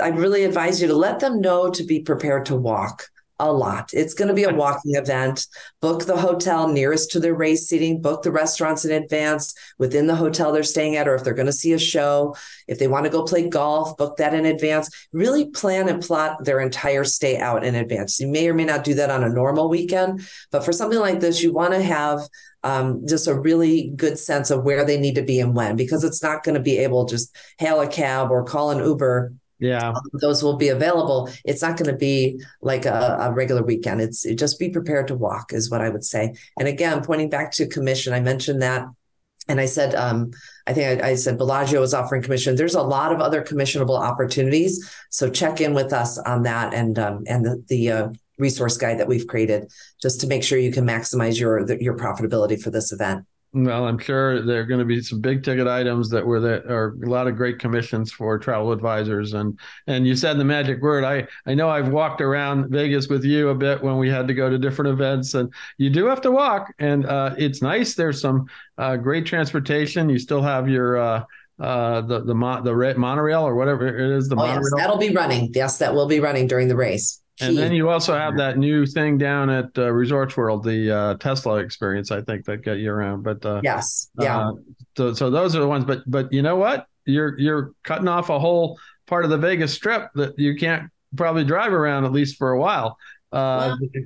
I 0.00 0.08
really 0.08 0.44
advise 0.44 0.82
you 0.82 0.88
to 0.88 0.96
let 0.96 1.20
them 1.20 1.40
know 1.40 1.70
to 1.70 1.84
be 1.84 2.00
prepared 2.00 2.46
to 2.46 2.56
walk 2.56 3.08
a 3.48 3.52
lot. 3.52 3.90
It's 3.92 4.14
going 4.14 4.28
to 4.28 4.34
be 4.34 4.44
a 4.44 4.54
walking 4.54 4.94
event. 4.94 5.46
Book 5.80 6.06
the 6.06 6.16
hotel 6.16 6.68
nearest 6.68 7.10
to 7.12 7.20
their 7.20 7.34
race 7.34 7.68
seating, 7.68 8.00
book 8.00 8.22
the 8.22 8.32
restaurants 8.32 8.84
in 8.84 8.90
advance 8.90 9.54
within 9.78 10.06
the 10.06 10.16
hotel 10.16 10.52
they're 10.52 10.62
staying 10.62 10.96
at, 10.96 11.08
or 11.08 11.14
if 11.14 11.24
they're 11.24 11.34
going 11.34 11.46
to 11.46 11.52
see 11.52 11.72
a 11.72 11.78
show. 11.78 12.36
If 12.68 12.78
they 12.78 12.88
want 12.88 13.04
to 13.04 13.10
go 13.10 13.24
play 13.24 13.48
golf, 13.48 13.96
book 13.96 14.16
that 14.18 14.34
in 14.34 14.46
advance. 14.46 14.88
Really 15.12 15.50
plan 15.50 15.88
and 15.88 16.02
plot 16.02 16.44
their 16.44 16.60
entire 16.60 17.04
stay 17.04 17.38
out 17.38 17.64
in 17.64 17.74
advance. 17.74 18.20
You 18.20 18.28
may 18.28 18.48
or 18.48 18.54
may 18.54 18.64
not 18.64 18.84
do 18.84 18.94
that 18.94 19.10
on 19.10 19.24
a 19.24 19.28
normal 19.28 19.68
weekend, 19.68 20.26
but 20.50 20.64
for 20.64 20.72
something 20.72 20.98
like 20.98 21.20
this, 21.20 21.42
you 21.42 21.52
want 21.52 21.74
to 21.74 21.82
have 21.82 22.20
um, 22.64 23.06
just 23.06 23.28
a 23.28 23.38
really 23.38 23.92
good 23.94 24.18
sense 24.18 24.50
of 24.50 24.64
where 24.64 24.84
they 24.84 24.98
need 24.98 25.16
to 25.16 25.22
be 25.22 25.38
and 25.38 25.54
when, 25.54 25.76
because 25.76 26.02
it's 26.02 26.22
not 26.22 26.42
going 26.42 26.54
to 26.54 26.60
be 26.60 26.78
able 26.78 27.04
to 27.04 27.14
just 27.14 27.36
hail 27.58 27.80
a 27.80 27.86
cab 27.86 28.30
or 28.30 28.42
call 28.42 28.70
an 28.70 28.78
Uber 28.78 29.34
yeah. 29.64 29.88
Um, 29.88 30.02
those 30.20 30.42
will 30.42 30.56
be 30.56 30.68
available. 30.68 31.30
It's 31.44 31.62
not 31.62 31.78
going 31.78 31.90
to 31.90 31.96
be 31.96 32.42
like 32.60 32.84
a, 32.84 33.16
a, 33.20 33.32
regular 33.32 33.62
weekend. 33.62 34.02
It's 34.02 34.26
it 34.26 34.36
just 34.36 34.58
be 34.58 34.68
prepared 34.68 35.08
to 35.08 35.14
walk 35.14 35.52
is 35.52 35.70
what 35.70 35.80
i 35.80 35.88
would 35.88 36.04
say. 36.04 36.34
And 36.58 36.68
again 36.68 37.02
pointing 37.02 37.30
back 37.30 37.50
to 37.52 37.66
commission 37.66 38.12
i 38.12 38.20
mentioned 38.20 38.60
that 38.62 38.86
and 39.48 39.60
i 39.60 39.66
said 39.66 39.94
um, 39.94 40.30
i 40.66 40.72
think 40.72 41.02
I, 41.02 41.10
I, 41.10 41.14
said 41.14 41.38
bellagio 41.38 41.82
is 41.82 41.94
offering 41.94 42.22
commission. 42.22 42.56
There's 42.56 42.74
a 42.74 42.82
lot 42.82 43.12
of 43.12 43.20
other 43.20 43.42
commissionable 43.42 43.98
opportunities 43.98 44.72
so 45.10 45.30
check 45.30 45.60
in 45.60 45.72
with 45.72 45.92
us 45.92 46.18
on 46.18 46.42
that 46.42 46.74
and 46.74 46.98
um, 46.98 47.24
and 47.26 47.44
the, 47.44 47.64
the 47.68 47.90
uh, 47.90 48.08
resource 48.38 48.76
guide 48.76 48.98
that 49.00 49.08
we've 49.08 49.26
created 49.26 49.70
just 50.02 50.20
to 50.20 50.26
make 50.26 50.44
sure 50.44 50.58
you 50.58 50.72
can 50.72 50.86
maximize 50.86 51.40
your 51.40 51.70
your 51.80 51.96
profitability 51.96 52.60
for 52.60 52.70
this 52.70 52.92
event 52.92 53.24
well, 53.54 53.86
I'm 53.86 53.98
sure 53.98 54.42
there 54.42 54.60
are 54.60 54.64
going 54.64 54.80
to 54.80 54.84
be 54.84 55.00
some 55.00 55.20
big 55.20 55.44
ticket 55.44 55.68
items 55.68 56.10
that 56.10 56.26
were 56.26 56.40
that 56.40 56.66
are 56.66 56.96
a 57.04 57.08
lot 57.08 57.28
of 57.28 57.36
great 57.36 57.60
commissions 57.60 58.10
for 58.10 58.36
travel 58.36 58.72
advisors. 58.72 59.32
And 59.32 59.56
and 59.86 60.04
you 60.04 60.16
said 60.16 60.38
the 60.38 60.44
magic 60.44 60.82
word. 60.82 61.04
I 61.04 61.28
I 61.46 61.54
know 61.54 61.70
I've 61.70 61.88
walked 61.88 62.20
around 62.20 62.70
Vegas 62.70 63.08
with 63.08 63.24
you 63.24 63.50
a 63.50 63.54
bit 63.54 63.80
when 63.80 63.96
we 63.98 64.08
had 64.10 64.26
to 64.26 64.34
go 64.34 64.50
to 64.50 64.58
different 64.58 64.90
events, 64.90 65.34
and 65.34 65.52
you 65.78 65.88
do 65.88 66.06
have 66.06 66.20
to 66.22 66.32
walk, 66.32 66.74
and 66.80 67.06
uh, 67.06 67.36
it's 67.38 67.62
nice. 67.62 67.94
There's 67.94 68.20
some 68.20 68.46
uh, 68.76 68.96
great 68.96 69.24
transportation. 69.24 70.08
You 70.08 70.18
still 70.18 70.42
have 70.42 70.68
your 70.68 70.96
uh, 70.96 71.24
uh, 71.60 72.00
the 72.00 72.24
the 72.24 72.34
mo- 72.34 72.60
the 72.60 72.94
monorail 72.96 73.44
or 73.44 73.54
whatever 73.54 73.86
it 73.86 74.18
is. 74.18 74.28
The 74.28 74.34
oh, 74.34 74.38
monorail 74.38 74.62
yes, 74.62 74.82
that'll 74.82 74.98
be 74.98 75.10
running. 75.10 75.52
Yes, 75.54 75.78
that 75.78 75.94
will 75.94 76.08
be 76.08 76.18
running 76.18 76.48
during 76.48 76.66
the 76.66 76.76
race. 76.76 77.20
And 77.40 77.58
then 77.58 77.72
you 77.72 77.88
also 77.88 78.14
have 78.14 78.36
that 78.36 78.58
new 78.58 78.86
thing 78.86 79.18
down 79.18 79.50
at 79.50 79.66
uh, 79.76 79.90
Resorts 79.90 80.36
World, 80.36 80.62
the 80.62 80.90
uh, 80.90 81.14
Tesla 81.14 81.56
experience. 81.56 82.12
I 82.12 82.22
think 82.22 82.44
that 82.44 82.58
got 82.58 82.74
you 82.74 82.92
around. 82.92 83.22
But 83.22 83.44
uh, 83.44 83.60
yes, 83.64 84.10
yeah. 84.20 84.48
Uh, 84.48 84.52
so, 84.96 85.12
so 85.14 85.30
those 85.30 85.56
are 85.56 85.60
the 85.60 85.66
ones. 85.66 85.84
But, 85.84 86.02
but 86.06 86.32
you 86.32 86.42
know 86.42 86.56
what? 86.56 86.86
You're 87.06 87.38
you're 87.38 87.72
cutting 87.82 88.08
off 88.08 88.30
a 88.30 88.38
whole 88.38 88.78
part 89.06 89.24
of 89.24 89.30
the 89.30 89.38
Vegas 89.38 89.74
Strip 89.74 90.10
that 90.14 90.38
you 90.38 90.54
can't 90.54 90.90
probably 91.16 91.44
drive 91.44 91.72
around 91.72 92.04
at 92.04 92.12
least 92.12 92.36
for 92.36 92.52
a 92.52 92.58
while. 92.58 92.96
Uh, 93.32 93.76
well, 93.80 94.04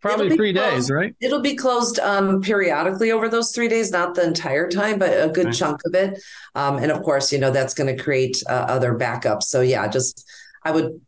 probably 0.00 0.36
three 0.36 0.52
closed. 0.52 0.74
days, 0.74 0.90
right? 0.90 1.14
It'll 1.20 1.40
be 1.40 1.56
closed 1.56 1.98
um, 1.98 2.40
periodically 2.40 3.10
over 3.10 3.28
those 3.28 3.52
three 3.52 3.68
days, 3.68 3.90
not 3.90 4.14
the 4.14 4.24
entire 4.24 4.68
time, 4.68 4.98
but 4.98 5.10
a 5.10 5.28
good 5.28 5.52
chunk 5.52 5.80
of 5.84 5.94
it. 5.94 6.22
Um, 6.54 6.78
and 6.78 6.92
of 6.92 7.02
course, 7.02 7.32
you 7.32 7.38
know 7.38 7.50
that's 7.50 7.74
going 7.74 7.94
to 7.94 8.00
create 8.00 8.42
uh, 8.48 8.66
other 8.68 8.94
backups. 8.94 9.44
So 9.44 9.60
yeah, 9.60 9.88
just 9.88 10.24
I 10.64 10.70
would 10.70 11.00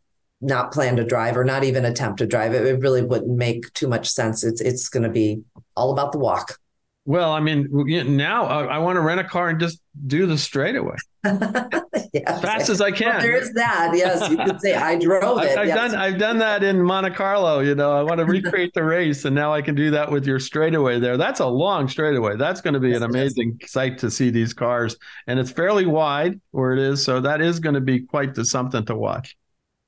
not 0.43 0.71
plan 0.71 0.95
to 0.97 1.03
drive 1.03 1.37
or 1.37 1.43
not 1.43 1.63
even 1.63 1.85
attempt 1.85 2.19
to 2.19 2.27
drive 2.27 2.53
it, 2.53 2.65
it 2.65 2.79
really 2.79 3.01
wouldn't 3.01 3.35
make 3.35 3.71
too 3.73 3.87
much 3.87 4.09
sense. 4.09 4.43
It's 4.43 4.61
it's 4.61 4.89
going 4.89 5.03
to 5.03 5.09
be 5.09 5.41
all 5.75 5.91
about 5.91 6.11
the 6.11 6.19
walk. 6.19 6.57
Well, 7.05 7.33
I 7.33 7.41
mean, 7.41 7.67
now 8.15 8.45
I, 8.45 8.63
I, 8.63 8.77
want 8.77 8.95
to 8.95 9.01
rent 9.01 9.19
a 9.19 9.25
car 9.25 9.49
and 9.49 9.59
just 9.59 9.81
do 10.07 10.25
the 10.25 10.37
straightaway 10.37 10.95
yes. 11.25 12.23
as 12.27 12.41
fast 12.41 12.69
as 12.69 12.79
I 12.79 12.91
can. 12.91 13.09
Well, 13.09 13.21
there 13.21 13.35
is 13.35 13.51
that. 13.55 13.91
Yes, 13.93 14.29
you 14.29 14.37
could 14.37 14.61
say 14.61 14.73
I 14.73 14.97
drove 14.97 15.43
it. 15.43 15.57
I've 15.57 15.67
yes. 15.67 15.75
done 15.75 15.95
I've 15.95 16.17
done 16.17 16.37
that 16.37 16.63
in 16.63 16.81
Monte 16.81 17.09
Carlo. 17.11 17.59
You 17.59 17.75
know, 17.75 17.91
I 17.91 18.03
want 18.03 18.19
to 18.19 18.25
recreate 18.25 18.73
the 18.73 18.85
race, 18.85 19.25
and 19.25 19.35
now 19.35 19.53
I 19.53 19.61
can 19.61 19.75
do 19.75 19.91
that 19.91 20.09
with 20.09 20.25
your 20.25 20.39
straightaway 20.39 20.97
there. 20.97 21.17
That's 21.17 21.41
a 21.41 21.45
long 21.45 21.89
straightaway. 21.89 22.37
That's 22.37 22.61
going 22.61 22.73
to 22.73 22.79
be 22.79 22.91
yes, 22.91 22.97
an 22.97 23.03
amazing 23.03 23.59
sight 23.65 23.97
to 23.97 24.09
see 24.09 24.29
these 24.29 24.53
cars, 24.53 24.95
and 25.27 25.37
it's 25.39 25.51
fairly 25.51 25.85
wide 25.85 26.39
where 26.51 26.71
it 26.71 26.79
is, 26.79 27.03
so 27.03 27.19
that 27.19 27.41
is 27.41 27.59
going 27.59 27.75
to 27.75 27.81
be 27.81 27.99
quite 27.99 28.33
the 28.33 28.45
something 28.45 28.85
to 28.85 28.95
watch. 28.95 29.35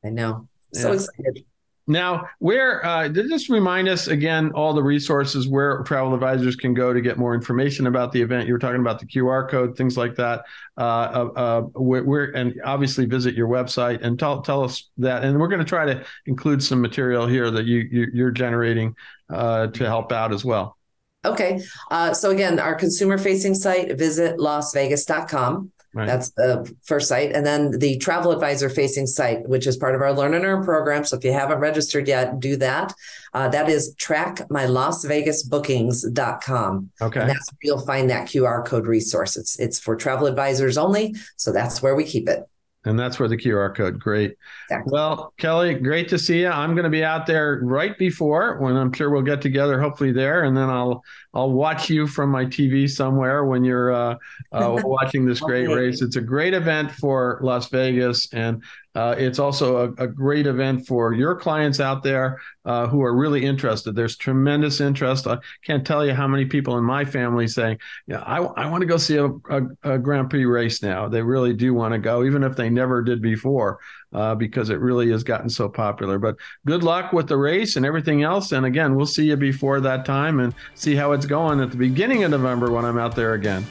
I 0.05 0.09
know. 0.09 0.47
So 0.73 0.89
yeah. 0.89 0.95
excited. 0.95 1.45
Now, 1.87 2.29
where 2.39 2.83
uh, 2.83 3.09
just 3.09 3.47
remind 3.47 3.87
us 3.87 4.07
again 4.07 4.51
all 4.53 4.73
the 4.73 4.81
resources 4.81 5.47
where 5.47 5.83
travel 5.83 6.15
advisors 6.15 6.55
can 6.55 6.73
go 6.73 6.91
to 6.91 6.99
get 6.99 7.19
more 7.19 7.35
information 7.35 7.85
about 7.85 8.11
the 8.11 8.19
event. 8.21 8.47
You 8.47 8.53
were 8.53 8.59
talking 8.59 8.81
about 8.81 8.99
the 8.99 9.05
QR 9.05 9.47
code, 9.47 9.77
things 9.77 9.95
like 9.95 10.15
that. 10.15 10.45
Uh, 10.77 10.81
uh, 10.81 11.31
uh 11.35 11.61
where, 11.61 12.03
where, 12.03 12.35
and 12.35 12.59
obviously 12.65 13.05
visit 13.05 13.35
your 13.35 13.47
website 13.47 14.01
and 14.01 14.17
tell 14.17 14.41
tell 14.41 14.63
us 14.63 14.89
that. 14.97 15.23
And 15.23 15.39
we're 15.39 15.47
going 15.47 15.59
to 15.59 15.65
try 15.65 15.85
to 15.85 16.03
include 16.25 16.63
some 16.63 16.81
material 16.81 17.27
here 17.27 17.51
that 17.51 17.65
you, 17.65 18.09
you 18.13 18.25
are 18.25 18.31
generating 18.31 18.95
uh, 19.29 19.67
to 19.67 19.85
help 19.85 20.11
out 20.11 20.33
as 20.33 20.43
well. 20.43 20.77
Okay. 21.23 21.61
Uh, 21.91 22.13
so 22.13 22.31
again, 22.31 22.59
our 22.59 22.75
consumer 22.75 23.17
facing 23.17 23.55
site, 23.55 23.95
visit 23.97 24.37
lasvegas.com. 24.37 25.71
Right. 25.95 26.05
That's 26.07 26.31
the 26.31 26.75
first 26.83 27.07
site. 27.07 27.31
And 27.31 27.45
then 27.45 27.79
the 27.79 27.97
travel 27.99 28.33
advisor 28.33 28.69
facing 28.69 29.07
site, 29.07 29.47
which 29.47 29.65
is 29.65 29.77
part 29.77 29.95
of 29.95 30.01
our 30.01 30.11
Learn 30.11 30.33
and 30.33 30.43
Earn 30.43 30.61
program. 30.61 31.05
So 31.05 31.15
if 31.15 31.23
you 31.23 31.31
haven't 31.31 31.59
registered 31.59 32.09
yet, 32.09 32.41
do 32.41 32.57
that. 32.57 32.93
Uh, 33.33 33.47
that 33.47 33.69
is 33.69 33.95
trackmylasvegasbookings.com. 33.95 36.91
Okay. 37.01 37.19
And 37.21 37.29
that's 37.29 37.49
where 37.49 37.59
you'll 37.61 37.79
find 37.79 38.09
that 38.09 38.27
QR 38.27 38.65
code 38.65 38.87
resource. 38.87 39.37
It's, 39.37 39.57
it's 39.57 39.79
for 39.79 39.95
travel 39.95 40.27
advisors 40.27 40.77
only. 40.77 41.15
So 41.37 41.53
that's 41.53 41.81
where 41.81 41.95
we 41.95 42.03
keep 42.03 42.27
it. 42.27 42.43
And 42.85 42.99
that's 42.99 43.19
where 43.19 43.27
the 43.27 43.37
QR 43.37 43.75
code. 43.75 43.99
Great. 43.99 44.37
Exactly. 44.65 44.91
Well, 44.93 45.33
Kelly, 45.37 45.73
great 45.73 46.07
to 46.09 46.19
see 46.19 46.41
you. 46.41 46.49
I'm 46.49 46.75
going 46.75 46.83
to 46.83 46.89
be 46.89 47.03
out 47.03 47.25
there 47.25 47.59
right 47.63 47.97
before 47.97 48.59
when 48.59 48.77
I'm 48.77 48.93
sure 48.93 49.09
we'll 49.09 49.23
get 49.23 49.41
together, 49.41 49.81
hopefully 49.81 50.11
there, 50.11 50.43
and 50.43 50.55
then 50.55 50.69
I'll 50.69 51.03
I'll 51.35 51.51
watch 51.51 51.89
you 51.89 52.07
from 52.07 52.31
my 52.31 52.45
TV 52.45 52.89
somewhere 52.89 53.43
when 53.43 53.63
you're 53.63 53.93
uh, 53.93 54.15
uh, 54.53 54.81
watching 54.83 55.25
this 55.25 55.41
great 55.41 55.67
race. 55.67 56.01
It's 56.01 56.15
a 56.15 56.21
great 56.21 56.53
event 56.53 56.91
for 56.91 57.39
Las 57.43 57.67
Vegas, 57.69 58.31
and 58.33 58.63
uh, 58.95 59.13
it's 59.17 59.39
also 59.39 59.75
a, 59.75 60.03
a, 60.03 60.07
great 60.07 60.47
event 60.47 60.87
for 60.87 61.13
your 61.13 61.35
clients 61.35 61.81
out 61.81 62.01
there 62.01 62.39
uh, 62.63 62.87
who 62.87 63.03
are 63.03 63.13
really 63.13 63.43
interested. 63.43 63.93
There's 63.93 64.15
tremendous 64.15 64.79
interest. 64.79 65.27
I 65.27 65.37
can't 65.65 65.85
tell 65.85 66.05
you 66.05 66.13
how 66.13 66.29
many 66.29 66.45
people 66.45 66.77
in 66.77 66.85
my 66.85 67.03
family 67.03 67.45
saying, 67.47 67.79
"Yeah, 68.07 68.21
I, 68.21 68.37
I 68.37 68.69
want 68.69 68.81
to 68.81 68.87
go 68.87 68.95
see 68.95 69.17
a, 69.17 69.25
a, 69.25 69.61
a, 69.83 69.99
Grand 69.99 70.29
Prix 70.29 70.45
race 70.45 70.81
now." 70.81 71.09
They 71.09 71.21
really 71.21 71.53
do 71.53 71.73
want 71.73 71.91
to 71.91 71.99
go, 71.99 72.23
even 72.23 72.41
if 72.41 72.55
they 72.55 72.69
never 72.69 73.01
did 73.01 73.21
before, 73.21 73.79
uh, 74.15 74.33
because 74.33 74.69
it 74.69 74.79
really 74.79 75.11
has 75.11 75.23
gotten 75.23 75.49
so 75.49 75.67
popular. 75.67 76.17
But 76.17 76.37
good 76.65 76.83
luck 76.83 77.11
with 77.13 77.27
the 77.27 77.37
race 77.37 77.75
and 77.75 77.85
everything 77.85 78.23
else. 78.23 78.53
And 78.53 78.65
again, 78.65 78.95
we'll 78.95 79.05
see 79.05 79.27
you 79.27 79.35
before 79.35 79.81
that 79.81 80.05
time 80.05 80.39
and 80.39 80.55
see 80.73 80.95
how 80.95 81.11
it's 81.11 81.25
going 81.25 81.59
at 81.59 81.69
the 81.69 81.77
beginning 81.77 82.23
of 82.23 82.31
November 82.31 82.71
when 82.71 82.85
I'm 82.85 82.97
out 82.97 83.15
there 83.15 83.33
again. 83.33 83.65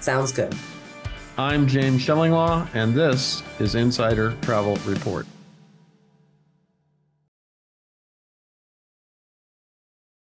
Sounds 0.00 0.32
good. 0.32 0.54
I'm 1.38 1.66
James 1.66 2.04
Shillinglaw, 2.04 2.68
and 2.74 2.94
this 2.94 3.42
is 3.58 3.74
Insider 3.74 4.34
Travel 4.42 4.76
Report. 4.86 5.26